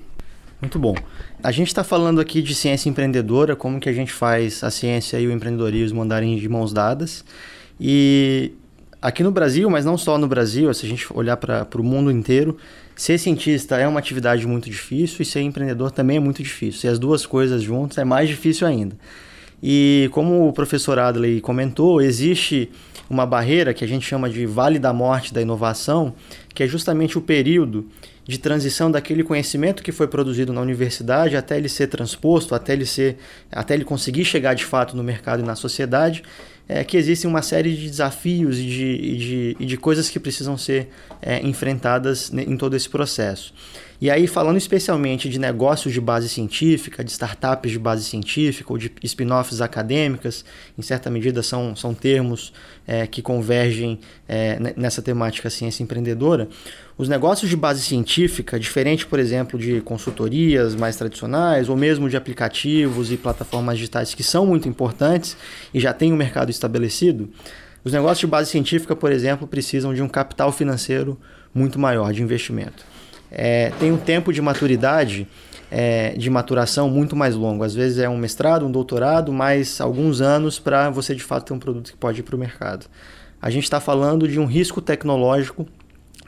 Muito 0.59 0.79
bom. 0.79 0.95
A 1.43 1.51
gente 1.51 1.67
está 1.67 1.83
falando 1.83 2.19
aqui 2.19 2.41
de 2.41 2.55
ciência 2.55 2.89
empreendedora, 2.89 3.55
como 3.55 3.79
que 3.79 3.87
a 3.87 3.93
gente 3.93 4.11
faz 4.11 4.63
a 4.63 4.71
ciência 4.71 5.19
e 5.19 5.27
o 5.27 5.31
empreendedorismo 5.31 6.01
andarem 6.01 6.35
de 6.35 6.49
mãos 6.49 6.73
dadas. 6.73 7.23
E 7.79 8.53
aqui 8.99 9.21
no 9.21 9.31
Brasil, 9.31 9.69
mas 9.69 9.85
não 9.85 9.97
só 9.97 10.17
no 10.17 10.27
Brasil, 10.27 10.73
se 10.73 10.85
a 10.85 10.89
gente 10.89 11.05
olhar 11.13 11.37
para 11.37 11.67
o 11.79 11.83
mundo 11.83 12.09
inteiro, 12.09 12.57
ser 12.95 13.19
cientista 13.19 13.77
é 13.77 13.87
uma 13.87 13.99
atividade 13.99 14.47
muito 14.47 14.67
difícil 14.67 15.21
e 15.21 15.25
ser 15.25 15.41
empreendedor 15.41 15.91
também 15.91 16.17
é 16.17 16.19
muito 16.19 16.41
difícil. 16.41 16.89
E 16.89 16.91
as 16.91 16.97
duas 16.97 17.23
coisas 17.23 17.61
juntas 17.61 17.99
é 17.99 18.03
mais 18.03 18.27
difícil 18.27 18.65
ainda. 18.65 18.95
E 19.61 20.09
como 20.11 20.47
o 20.47 20.53
professor 20.53 20.97
Adley 20.97 21.39
comentou, 21.39 22.01
existe 22.01 22.71
uma 23.07 23.25
barreira 23.25 23.73
que 23.73 23.83
a 23.83 23.87
gente 23.87 24.05
chama 24.05 24.29
de 24.29 24.45
Vale 24.47 24.79
da 24.79 24.91
Morte 24.91 25.33
da 25.33 25.41
Inovação, 25.41 26.15
que 26.53 26.63
é 26.63 26.67
justamente 26.67 27.17
o 27.17 27.21
período 27.21 27.87
de 28.27 28.37
transição 28.37 28.91
daquele 28.91 29.23
conhecimento 29.23 29.81
que 29.81 29.91
foi 29.91 30.07
produzido 30.07 30.51
na 30.51 30.59
universidade 30.59 31.37
até 31.37 31.57
ele 31.57 31.69
ser 31.69 31.87
transposto, 31.87 32.53
até 32.53 32.73
ele 32.73 32.85
ser, 32.85 33.17
até 33.49 33.73
ele 33.73 33.85
conseguir 33.85 34.25
chegar 34.25 34.53
de 34.53 34.65
fato 34.65 34.97
no 34.97 35.03
mercado 35.03 35.41
e 35.41 35.45
na 35.45 35.55
sociedade, 35.55 36.23
é 36.67 36.83
que 36.83 36.97
existem 36.97 37.29
uma 37.29 37.41
série 37.41 37.73
de 37.73 37.89
desafios 37.89 38.59
e 38.59 38.63
de, 38.63 38.85
e 38.85 39.17
de, 39.17 39.57
e 39.61 39.65
de 39.65 39.77
coisas 39.77 40.09
que 40.09 40.19
precisam 40.19 40.57
ser 40.57 40.89
é, 41.21 41.39
enfrentadas 41.39 42.29
em 42.33 42.57
todo 42.57 42.75
esse 42.75 42.89
processo. 42.89 43.53
E 43.99 44.11
aí, 44.11 44.27
falando 44.27 44.57
especialmente 44.57 45.27
de 45.27 45.39
negócios 45.39 45.91
de 45.91 45.99
base 45.99 46.29
científica, 46.29 47.03
de 47.03 47.09
startups 47.09 47.71
de 47.71 47.79
base 47.79 48.03
científica 48.03 48.71
ou 48.71 48.77
de 48.77 48.91
spin-offs 49.01 49.59
acadêmicas, 49.59 50.45
em 50.77 50.83
certa 50.83 51.09
medida 51.09 51.41
são, 51.41 51.75
são 51.75 51.95
termos 51.95 52.53
é, 52.85 53.07
que 53.07 53.23
convergem 53.23 53.99
é, 54.29 54.59
nessa 54.77 55.01
temática 55.01 55.49
ciência 55.49 55.81
empreendedora. 55.81 56.47
Os 56.95 57.09
negócios 57.09 57.49
de 57.49 57.57
base 57.57 57.81
científica, 57.81 58.59
diferente, 58.59 59.03
por 59.03 59.17
exemplo, 59.17 59.57
de 59.57 59.81
consultorias 59.81 60.75
mais 60.75 60.95
tradicionais, 60.95 61.67
ou 61.67 61.75
mesmo 61.75 62.07
de 62.07 62.15
aplicativos 62.15 63.11
e 63.11 63.17
plataformas 63.17 63.79
digitais 63.79 64.13
que 64.13 64.21
são 64.21 64.45
muito 64.45 64.69
importantes 64.69 65.35
e 65.73 65.79
já 65.79 65.91
têm 65.91 66.13
um 66.13 66.17
mercado 66.17 66.51
estabelecido, 66.51 67.31
os 67.83 67.91
negócios 67.91 68.19
de 68.19 68.27
base 68.27 68.51
científica, 68.51 68.95
por 68.95 69.11
exemplo, 69.11 69.47
precisam 69.47 69.91
de 69.91 70.03
um 70.03 70.07
capital 70.07 70.51
financeiro 70.51 71.19
muito 71.51 71.79
maior 71.79 72.13
de 72.13 72.21
investimento 72.21 72.96
é, 73.31 73.71
tem 73.79 73.91
um 73.91 73.97
tempo 73.97 74.31
de 74.31 74.41
maturidade, 74.41 75.27
é, 75.69 76.11
de 76.17 76.29
maturação 76.29 76.89
muito 76.89 77.15
mais 77.15 77.35
longo. 77.35 77.63
Às 77.63 77.73
vezes 77.73 77.97
é 77.99 78.09
um 78.09 78.17
mestrado, 78.17 78.65
um 78.65 78.71
doutorado, 78.71 79.31
mais 79.31 79.81
alguns 79.81 80.21
anos 80.21 80.59
para 80.59 80.89
você 80.89 81.13
de 81.13 81.23
fato 81.23 81.45
ter 81.45 81.53
um 81.53 81.59
produto 81.59 81.91
que 81.91 81.97
pode 81.97 82.19
ir 82.21 82.23
para 82.23 82.35
o 82.35 82.39
mercado. 82.39 82.85
A 83.41 83.49
gente 83.49 83.63
está 83.63 83.79
falando 83.79 84.27
de 84.27 84.39
um 84.39 84.45
risco 84.45 84.81
tecnológico 84.81 85.67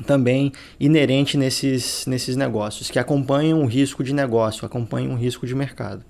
também 0.05 0.51
inerente 0.79 1.37
nesses, 1.37 2.05
nesses 2.05 2.35
negócios, 2.35 2.89
que 2.89 2.99
acompanham 2.99 3.61
o 3.61 3.65
risco 3.65 4.03
de 4.03 4.13
negócio, 4.13 4.65
acompanham 4.65 5.13
o 5.13 5.17
risco 5.17 5.45
de 5.45 5.53
mercado 5.53 6.05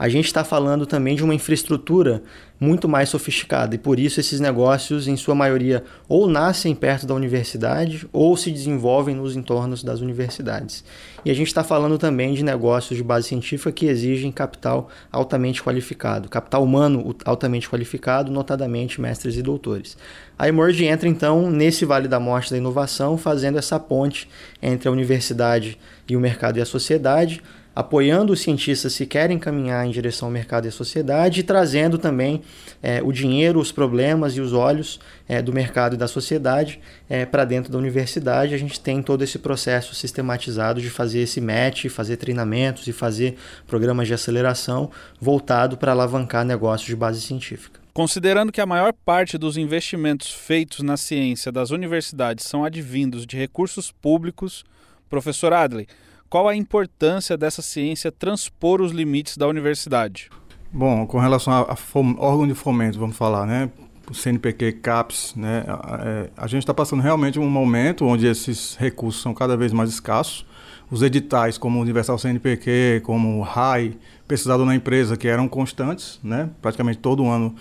a 0.00 0.08
gente 0.08 0.24
está 0.24 0.42
falando 0.42 0.86
também 0.86 1.14
de 1.14 1.22
uma 1.22 1.34
infraestrutura 1.34 2.22
muito 2.60 2.86
mais 2.86 3.08
sofisticada 3.08 3.74
e 3.74 3.78
por 3.78 3.98
isso 3.98 4.20
esses 4.20 4.38
negócios, 4.38 5.08
em 5.08 5.16
sua 5.16 5.34
maioria, 5.34 5.82
ou 6.06 6.28
nascem 6.28 6.74
perto 6.74 7.06
da 7.06 7.14
universidade 7.14 8.06
ou 8.12 8.36
se 8.36 8.50
desenvolvem 8.50 9.16
nos 9.16 9.34
entornos 9.34 9.82
das 9.82 10.00
universidades. 10.00 10.84
E 11.24 11.30
a 11.30 11.34
gente 11.34 11.46
está 11.46 11.64
falando 11.64 11.96
também 11.96 12.34
de 12.34 12.44
negócios 12.44 12.98
de 12.98 13.02
base 13.02 13.28
científica 13.28 13.72
que 13.72 13.86
exigem 13.86 14.30
capital 14.30 14.90
altamente 15.10 15.62
qualificado, 15.62 16.28
capital 16.28 16.62
humano 16.62 17.16
altamente 17.24 17.68
qualificado, 17.68 18.30
notadamente 18.30 19.00
mestres 19.00 19.36
e 19.36 19.42
doutores. 19.42 19.96
A 20.38 20.46
Emerge 20.46 20.84
entra 20.84 21.08
então 21.08 21.50
nesse 21.50 21.86
Vale 21.86 22.08
da 22.08 22.20
Morte 22.20 22.50
da 22.50 22.58
inovação, 22.58 23.16
fazendo 23.16 23.58
essa 23.58 23.80
ponte 23.80 24.28
entre 24.62 24.88
a 24.88 24.92
universidade 24.92 25.78
e 26.06 26.16
o 26.16 26.20
mercado 26.20 26.58
e 26.58 26.62
a 26.62 26.66
sociedade 26.66 27.42
apoiando 27.74 28.32
os 28.32 28.40
cientistas 28.40 28.96
que 28.96 29.06
querem 29.06 29.38
caminhar 29.38 29.86
em 29.86 29.90
direção 29.90 30.28
ao 30.28 30.32
mercado 30.32 30.66
e 30.66 30.68
à 30.68 30.72
sociedade 30.72 31.40
e 31.40 31.42
trazendo 31.42 31.98
também 31.98 32.42
é, 32.82 33.02
o 33.02 33.12
dinheiro, 33.12 33.60
os 33.60 33.72
problemas 33.72 34.36
e 34.36 34.40
os 34.40 34.52
olhos 34.52 35.00
é, 35.28 35.42
do 35.42 35.52
mercado 35.52 35.94
e 35.94 35.98
da 35.98 36.08
sociedade 36.08 36.80
é, 37.08 37.26
para 37.26 37.44
dentro 37.44 37.70
da 37.70 37.78
universidade. 37.78 38.54
A 38.54 38.58
gente 38.58 38.80
tem 38.80 39.02
todo 39.02 39.22
esse 39.22 39.38
processo 39.38 39.94
sistematizado 39.94 40.80
de 40.80 40.90
fazer 40.90 41.20
esse 41.20 41.40
match, 41.40 41.86
fazer 41.86 42.16
treinamentos 42.16 42.86
e 42.86 42.92
fazer 42.92 43.36
programas 43.66 44.08
de 44.08 44.14
aceleração 44.14 44.90
voltado 45.20 45.76
para 45.76 45.92
alavancar 45.92 46.44
negócios 46.44 46.86
de 46.86 46.96
base 46.96 47.20
científica. 47.20 47.80
Considerando 47.92 48.52
que 48.52 48.60
a 48.60 48.66
maior 48.66 48.92
parte 48.92 49.36
dos 49.36 49.56
investimentos 49.56 50.30
feitos 50.30 50.80
na 50.80 50.96
ciência 50.96 51.50
das 51.50 51.70
universidades 51.70 52.46
são 52.46 52.64
advindos 52.64 53.26
de 53.26 53.36
recursos 53.36 53.90
públicos, 53.90 54.64
professor 55.08 55.52
Adley, 55.52 55.88
qual 56.28 56.48
a 56.48 56.54
importância 56.54 57.36
dessa 57.36 57.60
ciência 57.60 58.12
transpor 58.12 58.80
os 58.80 58.92
limites 58.92 59.36
da 59.36 59.48
universidade? 59.48 60.30
Bom, 60.72 61.04
com 61.06 61.18
relação 61.18 61.52
a, 61.52 61.72
a 61.72 61.76
órgão 62.18 62.46
de 62.46 62.54
fomento, 62.54 62.98
vamos 62.98 63.16
falar, 63.16 63.44
né? 63.44 63.70
O 64.08 64.14
CNPq, 64.14 64.72
CAPES, 64.72 65.34
né? 65.36 65.64
A, 65.66 66.00
é, 66.04 66.30
a 66.36 66.46
gente 66.46 66.62
está 66.62 66.72
passando 66.72 67.00
realmente 67.00 67.38
um 67.38 67.48
momento 67.48 68.04
onde 68.04 68.26
esses 68.26 68.76
recursos 68.76 69.20
são 69.20 69.34
cada 69.34 69.56
vez 69.56 69.72
mais 69.72 69.90
escassos. 69.90 70.46
Os 70.90 71.02
editais, 71.02 71.58
como 71.58 71.78
o 71.78 71.82
Universal 71.82 72.18
CNPq, 72.18 73.02
como 73.04 73.38
o 73.38 73.42
RAI, 73.42 73.96
Pesquisador 74.28 74.64
na 74.64 74.74
Empresa, 74.74 75.16
que 75.16 75.26
eram 75.26 75.48
constantes, 75.48 76.20
né? 76.22 76.50
Praticamente 76.62 76.98
todo 76.98 77.26
ano 77.26 77.54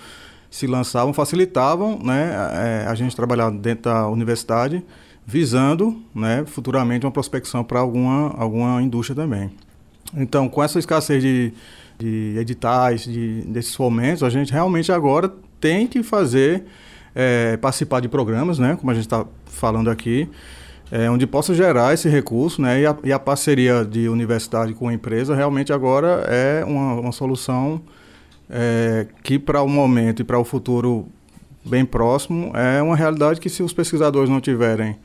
se 0.50 0.68
lançavam, 0.68 1.12
facilitavam, 1.12 2.00
né? 2.04 2.32
É, 2.54 2.88
a 2.88 2.94
gente 2.94 3.16
trabalhar 3.16 3.50
dentro 3.52 3.92
da 3.92 4.08
universidade 4.08 4.84
visando 5.26 6.02
né, 6.14 6.44
futuramente 6.48 7.06
uma 7.06 7.12
prospecção 7.12 7.64
para 7.64 7.80
alguma, 7.80 8.34
alguma 8.36 8.82
indústria 8.82 9.16
também. 9.16 9.52
Então, 10.16 10.50
com 10.50 10.64
essa 10.64 10.80
escassez 10.80 11.22
de, 11.22 11.54
de 12.00 12.36
editais, 12.40 13.04
de, 13.04 13.42
desses 13.42 13.76
fomentos, 13.76 14.24
a 14.24 14.30
gente 14.30 14.54
realmente 14.54 14.90
agora 14.92 15.32
tem 15.60 15.86
que 15.86 16.02
fazer, 16.02 16.64
é, 17.14 17.58
participar 17.58 18.00
de 18.00 18.08
programas, 18.08 18.58
né, 18.58 18.78
como 18.80 18.90
a 18.90 18.94
gente 18.94 19.04
está 19.04 19.26
falando 19.46 19.90
aqui, 19.90 20.28
é, 20.90 21.12
onde 21.12 21.28
possa 21.28 21.54
gerar 21.54 21.94
esse 21.94 22.08
recurso, 22.08 22.62
né, 22.62 22.82
e 22.82 22.86
a, 22.86 22.98
e 23.04 23.12
a, 23.12 23.20
parceria 23.20 23.84
de 23.84 24.08
universidade 24.08 24.74
com 24.74 24.88
a 24.88 24.94
empresa 24.94 25.36
realmente 25.36 25.74
agora 25.74 26.24
é 26.28 26.64
uma, 26.66 26.94
uma 26.94 27.12
solução 27.12 27.82
é, 28.50 29.06
que 29.22 29.38
para 29.38 29.62
o 29.62 29.68
momento 29.68 30.22
e 30.22 30.24
para 30.24 30.40
o 30.40 30.46
futuro 30.46 31.06
bem 31.64 31.86
próximo 31.86 32.52
é 32.56 32.82
uma 32.82 32.96
realidade 32.96 33.42
que 33.42 33.50
se 33.50 33.62
os 33.62 33.74
pesquisadores 33.74 34.30
não 34.30 34.40
tiverem 34.40 34.96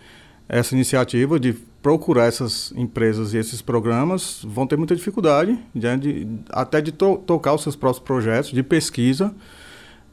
essa 0.48 0.74
iniciativa 0.74 1.38
de 1.40 1.56
procurar 1.84 2.24
essas 2.24 2.72
empresas 2.76 3.34
e 3.34 3.36
esses 3.36 3.60
programas 3.60 4.42
vão 4.42 4.66
ter 4.66 4.74
muita 4.74 4.96
dificuldade 4.96 5.58
de, 5.74 5.96
de 5.98 6.26
até 6.48 6.80
de 6.80 6.90
to 6.90 7.18
tocar 7.26 7.52
os 7.52 7.62
seus 7.62 7.76
próprios 7.76 8.02
projetos 8.02 8.52
de 8.52 8.62
pesquisa 8.62 9.34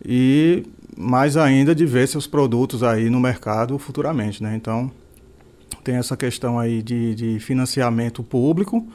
e 0.05 0.65
mais 0.97 1.37
ainda 1.37 1.73
de 1.73 1.85
ver 1.85 2.09
seus 2.09 2.27
produtos 2.27 2.83
aí 2.83 3.09
no 3.09 3.21
mercado 3.21 3.79
futuramente, 3.79 4.43
né? 4.43 4.53
Então 4.53 4.91
tem 5.81 5.95
essa 5.95 6.17
questão 6.17 6.59
aí 6.59 6.81
de, 6.83 7.15
de 7.15 7.39
financiamento 7.39 8.21
público 8.21 8.85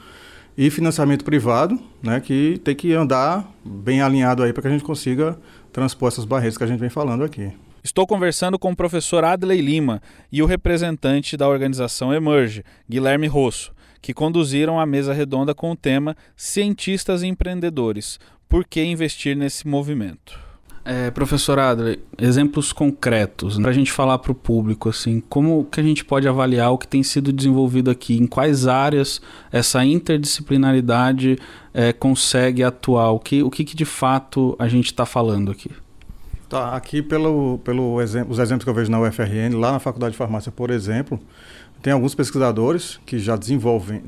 e 0.55 0.69
financiamento 0.69 1.25
privado, 1.25 1.79
né? 2.03 2.19
Que 2.19 2.61
tem 2.63 2.75
que 2.75 2.93
andar 2.93 3.51
bem 3.65 4.03
alinhado 4.03 4.43
aí 4.43 4.53
para 4.53 4.61
que 4.61 4.67
a 4.67 4.71
gente 4.71 4.83
consiga 4.83 5.35
transpor 5.73 6.09
essas 6.09 6.25
barreiras 6.25 6.55
que 6.55 6.63
a 6.63 6.67
gente 6.67 6.79
vem 6.79 6.91
falando 6.91 7.23
aqui. 7.23 7.51
Estou 7.87 8.05
conversando 8.05 8.59
com 8.59 8.71
o 8.71 8.75
professor 8.75 9.23
Adley 9.23 9.61
Lima 9.61 10.01
e 10.29 10.43
o 10.43 10.45
representante 10.45 11.37
da 11.37 11.47
organização 11.47 12.13
Emerge, 12.13 12.61
Guilherme 12.87 13.27
Rosso, 13.27 13.71
que 14.01 14.13
conduziram 14.13 14.77
a 14.77 14.85
mesa 14.85 15.13
redonda 15.13 15.55
com 15.55 15.71
o 15.71 15.75
tema 15.75 16.13
Cientistas 16.35 17.23
e 17.23 17.27
Empreendedores. 17.27 18.19
Por 18.49 18.65
que 18.65 18.83
investir 18.83 19.37
nesse 19.37 19.65
movimento? 19.65 20.37
É, 20.83 21.09
professor 21.11 21.59
Adley, 21.59 21.97
exemplos 22.17 22.73
concretos 22.73 23.57
né? 23.57 23.61
para 23.61 23.71
a 23.71 23.73
gente 23.73 23.93
falar 23.93 24.17
para 24.17 24.33
o 24.33 24.35
público 24.35 24.89
assim, 24.89 25.21
como 25.21 25.63
que 25.71 25.79
a 25.79 25.83
gente 25.83 26.03
pode 26.03 26.27
avaliar 26.27 26.73
o 26.73 26.77
que 26.77 26.89
tem 26.89 27.03
sido 27.03 27.31
desenvolvido 27.31 27.89
aqui, 27.89 28.17
em 28.17 28.27
quais 28.27 28.67
áreas 28.67 29.21
essa 29.49 29.85
interdisciplinaridade 29.85 31.37
é, 31.73 31.93
consegue 31.93 32.63
atuar, 32.63 33.11
o 33.11 33.19
que, 33.19 33.41
o 33.41 33.49
que, 33.49 33.63
que 33.63 33.77
de 33.77 33.85
fato 33.85 34.57
a 34.59 34.67
gente 34.67 34.87
está 34.87 35.05
falando 35.05 35.49
aqui? 35.49 35.71
Tá, 36.49 36.75
aqui 36.75 37.01
pelo, 37.01 37.59
pelo 37.59 38.01
exemplo, 38.01 38.31
os 38.31 38.39
exemplos 38.39 38.63
que 38.63 38.69
eu 38.69 38.73
vejo 38.73 38.89
na 38.89 38.99
UFRN, 39.01 39.59
lá 39.59 39.73
na 39.73 39.79
Faculdade 39.79 40.13
de 40.13 40.17
Farmácia, 40.17 40.49
por 40.49 40.69
exemplo, 40.69 41.19
tem 41.81 41.91
alguns 41.91 42.15
pesquisadores 42.15 42.99
que 43.05 43.19
já 43.19 43.35
desenvolvem, 43.35 44.01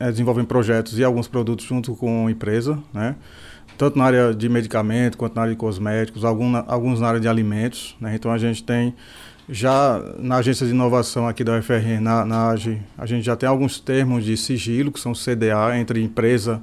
é, 0.00 0.10
desenvolvem 0.10 0.44
projetos 0.44 0.98
e 0.98 1.04
alguns 1.04 1.28
produtos 1.28 1.64
junto 1.64 1.94
com 1.94 2.26
a 2.26 2.30
empresa, 2.30 2.78
né? 2.92 3.14
tanto 3.78 3.96
na 3.96 4.04
área 4.04 4.34
de 4.34 4.48
medicamento 4.48 5.16
quanto 5.16 5.36
na 5.36 5.42
área 5.42 5.54
de 5.54 5.58
cosméticos, 5.58 6.24
algum, 6.24 6.56
alguns 6.66 7.00
na 7.00 7.08
área 7.08 7.20
de 7.20 7.28
alimentos. 7.28 7.96
Né? 8.00 8.16
Então 8.16 8.32
a 8.32 8.36
gente 8.36 8.62
tem 8.64 8.94
já 9.48 10.02
na 10.18 10.36
agência 10.36 10.66
de 10.66 10.72
inovação 10.72 11.26
aqui 11.26 11.42
da 11.42 11.56
UFRN, 11.56 12.00
na, 12.00 12.24
na 12.24 12.50
AGE, 12.50 12.80
a 12.98 13.06
gente 13.06 13.24
já 13.24 13.34
tem 13.36 13.48
alguns 13.48 13.80
termos 13.80 14.24
de 14.24 14.36
sigilo, 14.36 14.92
que 14.92 15.00
são 15.00 15.12
CDA, 15.12 15.78
entre 15.78 16.02
empresa 16.02 16.62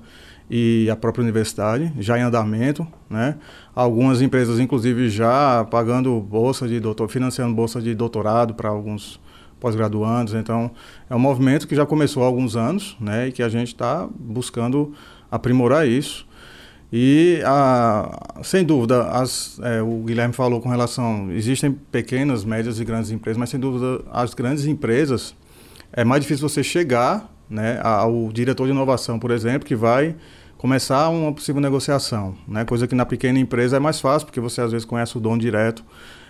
e 0.50 0.90
a 0.90 0.96
própria 0.96 1.24
universidade, 1.24 1.92
já 2.00 2.18
em 2.18 2.22
andamento, 2.22 2.88
né? 3.10 3.36
Algumas 3.78 4.24
empresas, 4.24 4.60
inclusive, 4.60 5.08
já 5.08 5.64
pagando 5.70 6.20
bolsa 6.20 6.68
de 6.68 6.80
doutor, 6.80 7.08
financiando 7.10 7.54
bolsa 7.54 7.80
de 7.80 7.94
doutorado 7.94 8.56
para 8.56 8.70
alguns 8.70 9.20
pós-graduandos. 9.60 10.34
Então, 10.34 10.72
é 11.08 11.16
um 11.16 11.20
movimento 11.20 11.68
que 11.68 11.76
já 11.76 11.86
começou 11.86 12.24
há 12.24 12.26
alguns 12.26 12.56
anos, 12.56 12.98
né? 13.00 13.28
E 13.28 13.32
que 13.32 13.44
a 13.44 13.50
gente 13.50 13.68
está 13.68 14.10
buscando 14.20 14.94
aprimorar 15.30 15.88
isso. 15.88 16.26
E, 16.92 17.40
a, 17.46 18.42
sem 18.42 18.64
dúvida, 18.66 19.12
as, 19.12 19.60
é, 19.62 19.80
o 19.80 20.02
Guilherme 20.04 20.34
falou 20.34 20.60
com 20.60 20.70
relação. 20.70 21.32
Existem 21.32 21.72
pequenas, 21.72 22.44
médias 22.44 22.80
e 22.80 22.84
grandes 22.84 23.12
empresas, 23.12 23.38
mas 23.38 23.52
sem 23.52 23.60
dúvida, 23.60 24.04
as 24.12 24.34
grandes 24.34 24.66
empresas 24.66 25.36
é 25.94 26.04
mais 26.04 26.24
difícil 26.24 26.50
você 26.50 26.64
chegar 26.64 27.32
né, 27.48 27.80
ao 27.84 28.32
diretor 28.34 28.66
de 28.66 28.72
inovação, 28.72 29.20
por 29.20 29.30
exemplo, 29.30 29.68
que 29.68 29.76
vai 29.76 30.16
começar 30.58 31.10
uma 31.10 31.32
possível 31.32 31.62
negociação, 31.62 32.36
né? 32.48 32.66
Coisa 32.66 32.88
que 32.88 32.96
na 32.96 33.06
pequena 33.06 33.40
empresa 33.40 33.78
é 33.78 33.80
mais 33.80 34.00
fácil, 34.00 34.26
porque 34.26 34.40
você 34.40 34.62
às 34.62 34.72
vezes 34.72 34.86
conhece 34.86 35.18
o 35.18 35.20
dono 35.20 35.40
direto. 35.40 35.84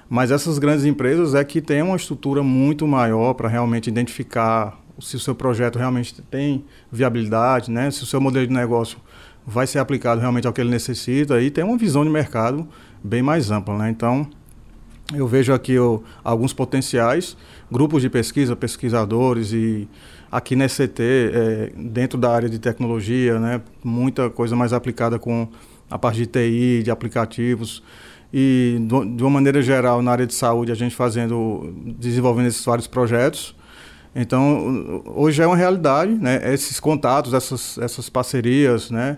Mas 0.09 0.31
essas 0.31 0.57
grandes 0.57 0.85
empresas 0.85 1.35
é 1.35 1.43
que 1.43 1.61
tem 1.61 1.81
uma 1.81 1.95
estrutura 1.95 2.41
muito 2.41 2.87
maior 2.87 3.33
para 3.33 3.49
realmente 3.49 3.87
identificar 3.87 4.79
se 4.99 5.15
o 5.15 5.19
seu 5.19 5.35
projeto 5.35 5.77
realmente 5.77 6.21
tem 6.23 6.65
viabilidade, 6.91 7.69
né? 7.69 7.91
Se 7.91 8.03
o 8.03 8.05
seu 8.05 8.19
modelo 8.19 8.47
de 8.47 8.53
negócio 8.53 8.97
vai 9.45 9.67
ser 9.67 9.79
aplicado 9.79 10.19
realmente 10.19 10.47
ao 10.47 10.53
que 10.53 10.59
ele 10.59 10.69
necessita 10.69 11.41
e 11.41 11.49
tem 11.49 11.63
uma 11.63 11.77
visão 11.77 12.03
de 12.03 12.09
mercado 12.09 12.67
bem 13.03 13.21
mais 13.21 13.51
ampla, 13.51 13.77
né? 13.77 13.89
Então, 13.89 14.27
eu 15.13 15.25
vejo 15.25 15.53
aqui 15.53 15.75
alguns 16.23 16.51
potenciais, 16.51 17.37
grupos 17.71 18.01
de 18.01 18.09
pesquisa, 18.09 18.55
pesquisadores 18.55 19.53
e 19.53 19.87
aqui 20.31 20.55
na 20.55 20.65
ECT, 20.65 21.01
é, 21.01 21.71
dentro 21.75 22.17
da 22.17 22.31
área 22.31 22.49
de 22.49 22.59
tecnologia, 22.59 23.39
né, 23.39 23.61
muita 23.83 24.29
coisa 24.29 24.55
mais 24.55 24.73
aplicada 24.73 25.17
com 25.17 25.47
a 25.89 25.97
parte 25.97 26.19
de 26.19 26.25
TI, 26.25 26.83
de 26.83 26.91
aplicativos 26.91 27.81
e 28.33 28.77
de 29.15 29.23
uma 29.23 29.29
maneira 29.29 29.61
geral 29.61 30.01
na 30.01 30.11
área 30.11 30.27
de 30.27 30.33
saúde 30.33 30.71
a 30.71 30.75
gente 30.75 30.95
fazendo, 30.95 31.73
desenvolvendo 31.97 32.47
esses 32.47 32.63
vários 32.63 32.87
projetos. 32.87 33.55
Então 34.13 35.03
hoje 35.05 35.41
é 35.41 35.47
uma 35.47 35.55
realidade, 35.55 36.11
né, 36.13 36.41
esses 36.53 36.79
contatos, 36.79 37.33
essas, 37.33 37.77
essas 37.77 38.09
parcerias, 38.09 38.91
né, 38.91 39.17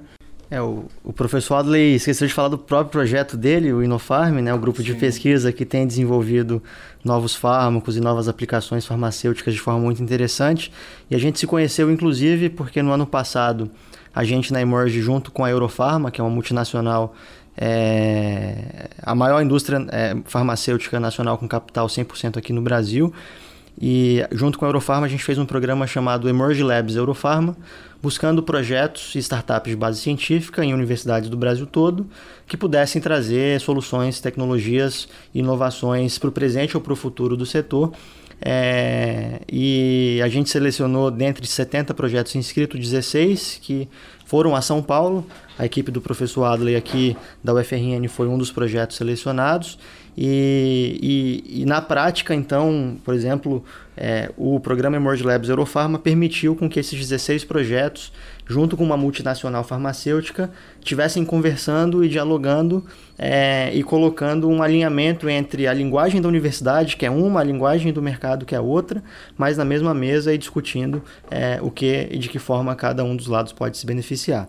é, 0.52 0.60
o, 0.60 0.86
o 1.04 1.14
professor 1.14 1.56
Adley 1.56 1.96
esqueceu 1.96 2.28
de 2.28 2.34
falar 2.34 2.48
do 2.48 2.58
próprio 2.58 2.92
projeto 2.92 3.38
dele, 3.38 3.72
o 3.72 3.84
Inofarm, 3.84 4.40
né, 4.40 4.52
o 4.52 4.58
grupo 4.58 4.82
de 4.82 4.96
pesquisa 4.96 5.54
que 5.54 5.64
tem 5.64 5.86
desenvolvido 5.86 6.62
novos 7.04 7.36
fármacos 7.36 7.96
e 7.96 8.02
novas 8.02 8.28
aplicações 8.28 8.86
farmacêuticas 8.86 9.54
de 9.54 9.60
forma 9.60 9.80
muito 9.80 10.02
interessante. 10.02 10.72
E 11.10 11.16
a 11.16 11.20
gente 11.20 11.40
se 11.40 11.46
conheceu, 11.46 11.92
inclusive, 11.92 12.50
porque 12.50 12.82
no 12.82 12.92
ano 12.92 13.06
passado 13.06 13.70
a 14.14 14.24
gente 14.24 14.52
na 14.52 14.60
Emerge, 14.60 15.02
junto 15.02 15.32
com 15.32 15.46
a 15.46 15.52
Eurofarma, 15.52 16.10
que 16.10 16.20
é 16.20 16.24
uma 16.24 16.32
multinacional, 16.32 17.14
é, 17.56 18.90
a 19.04 19.14
maior 19.14 19.42
indústria 19.44 19.86
é, 19.92 20.18
farmacêutica 20.26 21.00
nacional 21.00 21.38
com 21.38 21.48
capital 21.48 21.86
100% 21.86 22.38
aqui 22.38 22.52
no 22.52 22.62
Brasil, 22.62 23.14
e 23.80 24.26
junto 24.32 24.58
com 24.58 24.66
a 24.66 24.68
Eurofarma 24.68 25.06
a 25.06 25.10
gente 25.10 25.24
fez 25.24 25.38
um 25.38 25.46
programa 25.46 25.86
chamado 25.86 26.28
Emerge 26.28 26.64
Labs 26.64 26.96
Eurofarma, 26.96 27.56
buscando 28.02 28.42
projetos 28.42 29.14
e 29.16 29.20
startups 29.20 29.70
de 29.70 29.76
base 29.76 30.00
científica 30.00 30.64
em 30.64 30.74
universidades 30.74 31.30
do 31.30 31.38
Brasil 31.38 31.66
todo 31.66 32.08
que 32.48 32.56
pudessem 32.58 33.02
trazer 33.02 33.60
soluções, 33.60 34.20
tecnologias, 34.20 35.08
inovações 35.34 36.18
para 36.18 36.30
o 36.30 36.32
presente 36.32 36.76
ou 36.76 36.82
para 36.82 36.94
o 36.94 36.96
futuro 36.96 37.36
do 37.36 37.46
setor. 37.46 37.92
É, 38.42 39.42
e 39.52 40.22
a 40.24 40.30
gente 40.30 40.50
selecionou 40.50 41.12
dentre 41.12 41.46
70 41.46 41.94
projetos 41.94 42.36
inscritos 42.36 42.80
16 42.80 43.60
que 43.62 43.88
foram 44.26 44.56
a 44.56 44.62
São 44.62 44.82
Paulo. 44.82 45.28
A 45.60 45.66
equipe 45.66 45.92
do 45.92 46.00
professor 46.00 46.46
Adley 46.46 46.78
aqui 46.78 47.18
da 47.44 47.54
UFRN 47.54 48.08
foi 48.08 48.30
um 48.30 48.38
dos 48.38 48.50
projetos 48.50 48.96
selecionados. 48.96 49.78
E, 50.18 51.44
e, 51.52 51.62
e, 51.62 51.66
na 51.66 51.82
prática, 51.82 52.34
então, 52.34 52.96
por 53.04 53.14
exemplo, 53.14 53.64
é, 53.96 54.32
o 54.38 54.58
programa 54.62 54.96
Emerge 54.96 55.22
Labs 55.22 55.50
Eurofarma 55.50 56.00
permitiu 56.00 56.56
com 56.56 56.70
que 56.70 56.80
esses 56.80 56.98
16 56.98 57.44
projetos, 57.44 58.12
junto 58.48 58.78
com 58.78 58.86
uma 58.86 58.96
multinacional 58.96 59.66
farmacêutica, 59.66 60.50
tivessem 60.82 61.26
conversando 61.26 62.06
e 62.06 62.10
dialogando 62.10 62.86
é, 63.18 63.70
e 63.74 63.84
colocando 63.84 64.48
um 64.48 64.64
alinhamento 64.64 65.28
entre 65.28 65.68
a 65.68 65.74
linguagem 65.74 66.22
da 66.22 66.28
universidade, 66.30 66.96
que 66.96 67.06
é 67.06 67.10
uma, 67.10 67.42
a 67.42 67.44
linguagem 67.44 67.92
do 67.92 68.02
mercado, 68.02 68.46
que 68.46 68.56
é 68.56 68.62
outra, 68.62 69.04
mas 69.38 69.58
na 69.58 69.66
mesma 69.66 69.94
mesa 69.94 70.34
e 70.34 70.38
discutindo 70.38 71.04
é, 71.30 71.60
o 71.62 71.70
que 71.70 72.08
e 72.10 72.18
de 72.18 72.30
que 72.30 72.40
forma 72.40 72.74
cada 72.76 73.04
um 73.04 73.14
dos 73.14 73.28
lados 73.28 73.52
pode 73.52 73.78
se 73.78 73.86
beneficiar. 73.86 74.48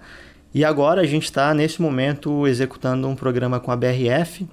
E 0.53 0.65
agora 0.65 1.01
a 1.03 1.07
gente 1.07 1.25
está, 1.25 1.55
nesse 1.55 1.81
momento, 1.81 2.47
executando 2.47 3.07
um 3.07 3.15
programa 3.15 3.61
com 3.61 3.71
a 3.71 3.77
BRF, 3.77 4.49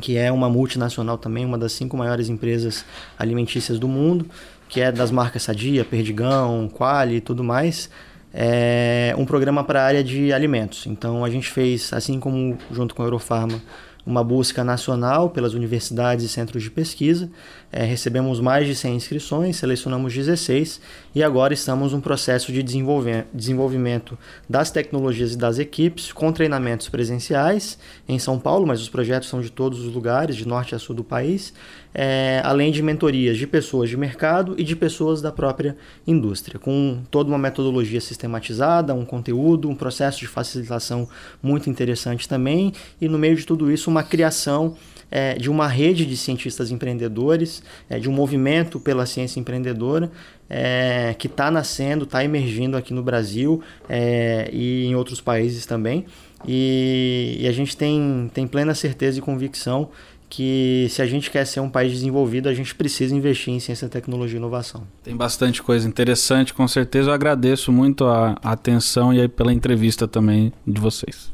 que 0.00 0.16
é 0.16 0.30
uma 0.30 0.48
multinacional 0.48 1.18
também, 1.18 1.44
uma 1.44 1.58
das 1.58 1.72
cinco 1.72 1.96
maiores 1.96 2.28
empresas 2.28 2.84
alimentícias 3.18 3.78
do 3.78 3.88
mundo, 3.88 4.26
que 4.68 4.80
é 4.80 4.92
das 4.92 5.10
marcas 5.10 5.42
Sadia, 5.42 5.84
Perdigão, 5.84 6.68
Quali 6.72 7.16
e 7.16 7.20
tudo 7.20 7.42
mais, 7.42 7.90
é 8.32 9.14
um 9.18 9.24
programa 9.24 9.64
para 9.64 9.82
a 9.82 9.84
área 9.84 10.04
de 10.04 10.32
alimentos. 10.32 10.86
Então 10.86 11.24
a 11.24 11.30
gente 11.30 11.48
fez, 11.48 11.92
assim 11.92 12.20
como 12.20 12.56
junto 12.70 12.94
com 12.94 13.02
a 13.02 13.06
Eurofarma, 13.06 13.60
uma 14.06 14.22
busca 14.22 14.62
nacional 14.62 15.30
pelas 15.30 15.54
universidades 15.54 16.24
e 16.24 16.28
centros 16.28 16.62
de 16.62 16.70
pesquisa. 16.70 17.30
É, 17.76 17.82
recebemos 17.82 18.38
mais 18.38 18.68
de 18.68 18.74
100 18.76 18.94
inscrições, 18.94 19.56
selecionamos 19.56 20.14
16 20.14 20.80
e 21.12 21.24
agora 21.24 21.52
estamos 21.52 21.92
num 21.92 22.00
processo 22.00 22.52
de 22.52 22.62
desenvolvimento 22.62 24.16
das 24.48 24.70
tecnologias 24.70 25.32
e 25.32 25.36
das 25.36 25.58
equipes 25.58 26.12
com 26.12 26.30
treinamentos 26.30 26.88
presenciais 26.88 27.76
em 28.08 28.16
São 28.16 28.38
Paulo, 28.38 28.64
mas 28.64 28.80
os 28.80 28.88
projetos 28.88 29.28
são 29.28 29.40
de 29.40 29.50
todos 29.50 29.80
os 29.80 29.92
lugares, 29.92 30.36
de 30.36 30.46
norte 30.46 30.72
a 30.72 30.78
sul 30.78 30.94
do 30.94 31.02
país, 31.02 31.52
é, 31.92 32.40
além 32.44 32.70
de 32.70 32.80
mentorias 32.80 33.36
de 33.36 33.44
pessoas 33.44 33.90
de 33.90 33.96
mercado 33.96 34.54
e 34.56 34.62
de 34.62 34.76
pessoas 34.76 35.20
da 35.20 35.32
própria 35.32 35.76
indústria, 36.06 36.60
com 36.60 37.02
toda 37.10 37.28
uma 37.28 37.38
metodologia 37.38 38.00
sistematizada, 38.00 38.94
um 38.94 39.04
conteúdo, 39.04 39.68
um 39.68 39.74
processo 39.74 40.20
de 40.20 40.28
facilitação 40.28 41.08
muito 41.42 41.68
interessante 41.68 42.28
também, 42.28 42.72
e 43.00 43.08
no 43.08 43.18
meio 43.18 43.34
de 43.34 43.44
tudo 43.44 43.68
isso, 43.72 43.90
uma 43.90 44.04
criação 44.04 44.76
é, 45.14 45.34
de 45.34 45.48
uma 45.48 45.68
rede 45.68 46.04
de 46.04 46.16
cientistas 46.16 46.72
empreendedores, 46.72 47.62
é, 47.88 48.00
de 48.00 48.10
um 48.10 48.12
movimento 48.12 48.80
pela 48.80 49.06
ciência 49.06 49.38
empreendedora 49.38 50.10
é, 50.50 51.14
que 51.16 51.28
está 51.28 51.52
nascendo, 51.52 52.02
está 52.02 52.24
emergindo 52.24 52.76
aqui 52.76 52.92
no 52.92 53.00
Brasil 53.00 53.62
é, 53.88 54.50
e 54.52 54.86
em 54.86 54.96
outros 54.96 55.20
países 55.20 55.66
também. 55.66 56.04
E, 56.46 57.38
e, 57.40 57.46
a 57.46 57.52
gente 57.52 57.76
tem, 57.76 58.28
tem 58.34 58.46
plena 58.46 58.74
certeza 58.74 59.20
e 59.20 59.22
convicção 59.22 59.88
que 60.28 60.88
se 60.90 61.00
a 61.00 61.06
gente 61.06 61.30
quer 61.30 61.46
ser 61.46 61.60
um 61.60 61.70
país 61.70 61.92
desenvolvido, 61.92 62.48
a 62.48 62.54
gente 62.54 62.74
precisa 62.74 63.14
investir 63.14 63.54
em 63.54 63.60
ciência, 63.60 63.88
tecnologia 63.88 64.36
e 64.36 64.38
inovação. 64.38 64.82
Tem 65.04 65.16
bastante 65.16 65.62
coisa 65.62 65.86
interessante, 65.86 66.52
com 66.52 66.66
certeza. 66.66 67.10
Eu 67.10 67.14
agradeço 67.14 67.70
muito 67.70 68.04
a, 68.04 68.36
a 68.42 68.50
atenção 68.50 69.14
e 69.14 69.28
pela 69.28 69.52
entrevista 69.52 70.08
também 70.08 70.52
de 70.66 70.80
vocês. 70.80 71.32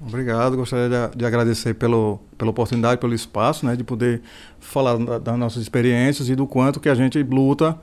Obrigado, 0.00 0.56
gostaria 0.56 0.88
de, 0.88 1.18
de, 1.18 1.24
agradecer 1.24 1.74
pelo, 1.74 2.20
pela 2.36 2.52
oportunidade, 2.52 3.00
pelo 3.00 3.14
espaço, 3.14 3.66
né, 3.66 3.74
de 3.74 3.82
poder 3.82 4.22
falar 4.60 4.96
da, 4.96 5.18
das 5.18 5.36
nossas 5.36 5.60
experiências 5.60 6.28
e 6.28 6.36
do 6.36 6.46
quanto 6.46 6.78
que 6.78 6.88
a 6.88 6.94
gente 6.94 7.20
luta 7.24 7.76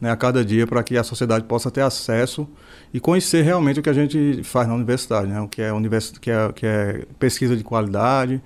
né, 0.00 0.10
a 0.10 0.16
cada 0.16 0.44
dia 0.44 0.66
para 0.66 0.82
que 0.82 0.96
a 0.96 1.04
sociedade 1.04 1.44
possa 1.44 1.70
ter 1.70 1.82
acesso 1.82 2.48
e 2.92 2.98
conhecer 2.98 3.42
realmente 3.42 3.78
o 3.78 3.82
que 3.84 3.88
a 3.88 3.92
gente 3.92 4.42
faz 4.42 4.66
na 4.66 4.74
universidade, 4.74 5.28
né, 5.28 5.40
o 5.40 5.46
que 5.46 5.62
é, 5.62 5.72
univers, 5.72 6.10
que 6.18 6.30
é, 6.30 6.52
que 6.52 6.66
é 6.66 7.04
pesquisa 7.20 7.56
de 7.56 7.62
qualidade, 7.62 8.42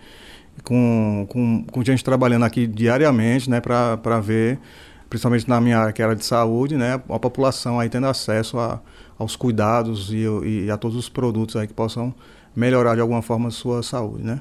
com, 0.62 1.26
com, 1.30 1.64
com 1.64 1.82
gente 1.82 2.04
trabalhando 2.04 2.44
aqui 2.44 2.66
diariamente 2.66 3.48
né, 3.48 3.58
para 3.58 4.20
ver, 4.20 4.58
principalmente 5.08 5.48
na 5.48 5.62
minha 5.62 5.78
área 5.78 5.92
que 5.94 6.02
era 6.02 6.14
de 6.14 6.26
saúde, 6.26 6.76
né, 6.76 7.00
a 7.08 7.18
população 7.18 7.80
aí 7.80 7.88
tendo 7.88 8.06
acesso 8.06 8.58
a, 8.58 8.82
aos 9.18 9.34
cuidados 9.34 10.12
e, 10.12 10.26
e 10.66 10.70
a 10.70 10.76
todos 10.76 10.94
os 10.94 11.08
produtos 11.08 11.56
aí 11.56 11.66
que 11.66 11.72
possam 11.72 12.14
melhorar 12.54 12.94
de 12.94 13.00
alguma 13.00 13.22
forma 13.22 13.48
a 13.48 13.52
sua 13.52 13.82
saúde, 13.82 14.24
né? 14.24 14.40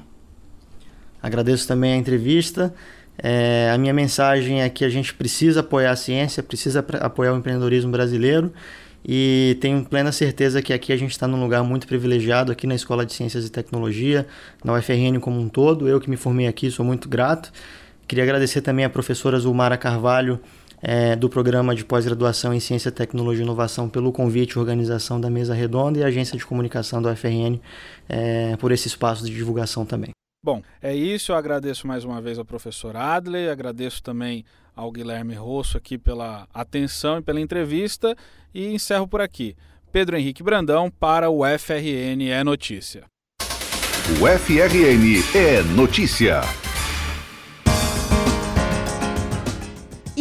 Agradeço 1.22 1.66
também 1.66 1.94
a 1.94 1.96
entrevista. 1.96 2.74
É, 3.16 3.70
a 3.72 3.78
minha 3.78 3.94
mensagem 3.94 4.62
é 4.62 4.68
que 4.68 4.84
a 4.84 4.88
gente 4.88 5.14
precisa 5.14 5.60
apoiar 5.60 5.92
a 5.92 5.96
ciência, 5.96 6.42
precisa 6.42 6.84
apoiar 7.00 7.32
o 7.32 7.38
empreendedorismo 7.38 7.90
brasileiro 7.90 8.52
e 9.06 9.58
tenho 9.60 9.84
plena 9.84 10.10
certeza 10.10 10.62
que 10.62 10.72
aqui 10.72 10.90
a 10.92 10.96
gente 10.96 11.10
está 11.10 11.28
num 11.28 11.40
lugar 11.40 11.62
muito 11.62 11.86
privilegiado, 11.86 12.50
aqui 12.50 12.66
na 12.66 12.74
Escola 12.74 13.04
de 13.04 13.12
Ciências 13.12 13.44
e 13.44 13.50
Tecnologia, 13.50 14.26
na 14.64 14.72
UFRN 14.72 15.20
como 15.20 15.38
um 15.38 15.48
todo. 15.48 15.86
Eu 15.86 16.00
que 16.00 16.08
me 16.08 16.16
formei 16.16 16.46
aqui 16.46 16.70
sou 16.70 16.84
muito 16.84 17.06
grato. 17.06 17.52
Queria 18.08 18.24
agradecer 18.24 18.62
também 18.62 18.84
a 18.84 18.90
professora 18.90 19.38
Zulmara 19.38 19.76
Carvalho, 19.76 20.40
é, 20.86 21.16
do 21.16 21.30
programa 21.30 21.74
de 21.74 21.82
pós-graduação 21.82 22.52
em 22.52 22.60
Ciência, 22.60 22.92
Tecnologia 22.92 23.42
e 23.42 23.46
Inovação 23.46 23.88
pelo 23.88 24.12
convite 24.12 24.52
e 24.52 24.58
organização 24.58 25.18
da 25.18 25.30
Mesa 25.30 25.54
Redonda 25.54 25.98
e 25.98 26.04
a 26.04 26.08
Agência 26.08 26.36
de 26.36 26.44
Comunicação 26.44 27.00
da 27.00 27.10
UFRN 27.10 27.58
é, 28.06 28.54
por 28.58 28.70
esse 28.70 28.86
espaço 28.86 29.24
de 29.24 29.34
divulgação 29.34 29.86
também. 29.86 30.10
Bom, 30.44 30.62
é 30.82 30.94
isso. 30.94 31.32
Eu 31.32 31.36
agradeço 31.36 31.86
mais 31.86 32.04
uma 32.04 32.20
vez 32.20 32.38
ao 32.38 32.44
professor 32.44 32.94
Adley, 32.96 33.48
agradeço 33.48 34.02
também 34.02 34.44
ao 34.76 34.92
Guilherme 34.92 35.34
Rosso 35.34 35.78
aqui 35.78 35.96
pela 35.96 36.46
atenção 36.52 37.18
e 37.18 37.22
pela 37.22 37.40
entrevista 37.40 38.14
e 38.54 38.66
encerro 38.66 39.08
por 39.08 39.22
aqui. 39.22 39.56
Pedro 39.90 40.18
Henrique 40.18 40.42
Brandão 40.42 40.90
para 40.90 41.30
o 41.30 41.42
FRN 41.58 42.28
é 42.28 42.44
Notícia. 42.44 43.04
O 44.20 44.26
FRN 44.38 45.22
é 45.34 45.62
Notícia. 45.74 46.42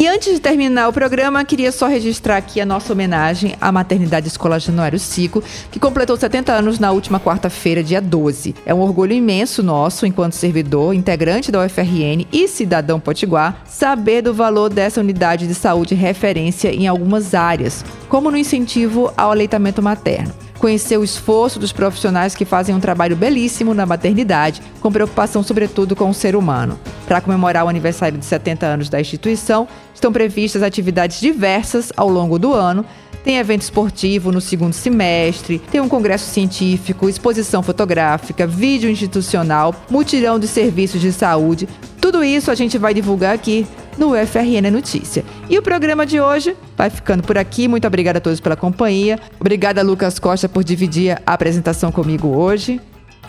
E 0.04 0.08
antes 0.10 0.34
de 0.34 0.42
terminar 0.42 0.90
o 0.90 0.92
programa, 0.92 1.46
queria 1.46 1.72
só 1.72 1.88
registrar 1.88 2.36
aqui 2.36 2.60
a 2.60 2.66
nossa 2.66 2.92
homenagem 2.92 3.56
à 3.62 3.72
Maternidade 3.72 4.28
Escolar 4.28 4.60
Januário 4.60 5.00
Cico, 5.00 5.42
que 5.72 5.80
completou 5.80 6.18
70 6.18 6.52
anos 6.52 6.78
na 6.78 6.92
última 6.92 7.22
quarta-feira, 7.22 7.82
dia 7.82 8.02
12. 8.02 8.54
É 8.66 8.74
um 8.74 8.82
orgulho 8.82 9.14
imenso 9.14 9.64
nosso, 9.64 10.06
enquanto 10.06 10.34
servidor, 10.34 10.94
integrante 10.94 11.54
da 11.54 11.64
UFRN 11.64 12.28
e 12.34 12.50
cidadão 12.50 13.00
potiguar, 13.00 13.64
saber 13.66 14.22
do 14.22 14.34
valor 14.34 14.70
dessa 14.70 15.00
unidade 15.00 15.48
de 15.48 15.56
saúde 15.56 15.96
referência 15.96 16.76
em 16.76 16.86
algumas 16.86 17.34
áreas, 17.34 17.86
como 18.10 18.30
no 18.30 18.36
incentivo 18.36 19.10
ao 19.16 19.32
aleitamento 19.32 19.82
materno. 19.82 20.34
Conhecer 20.64 20.96
o 20.98 21.04
esforço 21.04 21.60
dos 21.60 21.74
profissionais 21.74 22.36
que 22.36 22.46
fazem 22.46 22.74
um 22.74 22.80
trabalho 22.80 23.18
belíssimo 23.18 23.74
na 23.74 23.86
maternidade, 23.86 24.62
com 24.80 24.90
preocupação 24.90 25.44
sobretudo 25.44 25.94
com 25.94 26.10
o 26.10 26.14
ser 26.14 26.38
humano. 26.38 26.80
Para 27.06 27.20
comemorar 27.20 27.66
o 27.66 27.68
aniversário 27.68 28.18
de 28.18 28.24
70 28.24 28.66
anos 28.66 28.88
da 28.88 29.02
instituição, 29.02 29.68
estão 29.94 30.14
previstas 30.14 30.64
atividades 30.64 31.20
diversas 31.20 31.92
ao 31.98 32.08
longo 32.08 32.40
do 32.40 32.54
ano, 32.54 32.86
tem 33.26 33.40
evento 33.40 33.64
esportivo 33.64 34.32
no 34.32 34.40
segundo 34.40 34.72
semestre, 34.72 35.60
tem 35.70 35.82
um 35.82 35.90
congresso 35.90 36.32
científico, 36.32 37.10
exposição 37.10 37.62
fotográfica, 37.62 38.48
vídeo 38.48 38.90
institucional, 38.90 39.76
mutirão 39.90 40.40
de 40.40 40.48
serviços 40.48 41.02
de 41.02 41.12
saúde. 41.12 41.68
Tudo 42.00 42.24
isso 42.24 42.50
a 42.50 42.56
gente 42.56 42.78
vai 42.78 42.94
divulgar 42.94 43.36
aqui 43.36 43.68
no 43.98 44.14
UFRN 44.14 44.70
Notícia. 44.72 45.24
E 45.50 45.58
o 45.58 45.62
programa 45.62 46.06
de 46.06 46.20
hoje 46.20 46.56
vai 46.78 46.90
ficando 46.90 47.24
por 47.24 47.38
aqui. 47.38 47.68
Muito 47.68 47.88
obrigada 47.88 48.18
a 48.18 48.22
todos 48.22 48.40
pela 48.40 48.56
companhia. 48.56 49.20
Obrigada, 49.40 49.82
Lucas 49.82 50.20
Costa, 50.20 50.50
por 50.50 50.64
dividir 50.64 51.22
a 51.26 51.34
apresentação 51.34 51.92
comigo 51.92 52.30
hoje. 52.30 52.80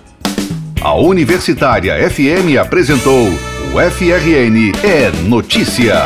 A 0.85 0.95
Universitária 0.95 1.95
FM 2.11 2.59
apresentou 2.61 3.29
o 3.29 3.91
FRN 3.93 4.73
é 4.83 5.13
Notícia. 5.29 6.03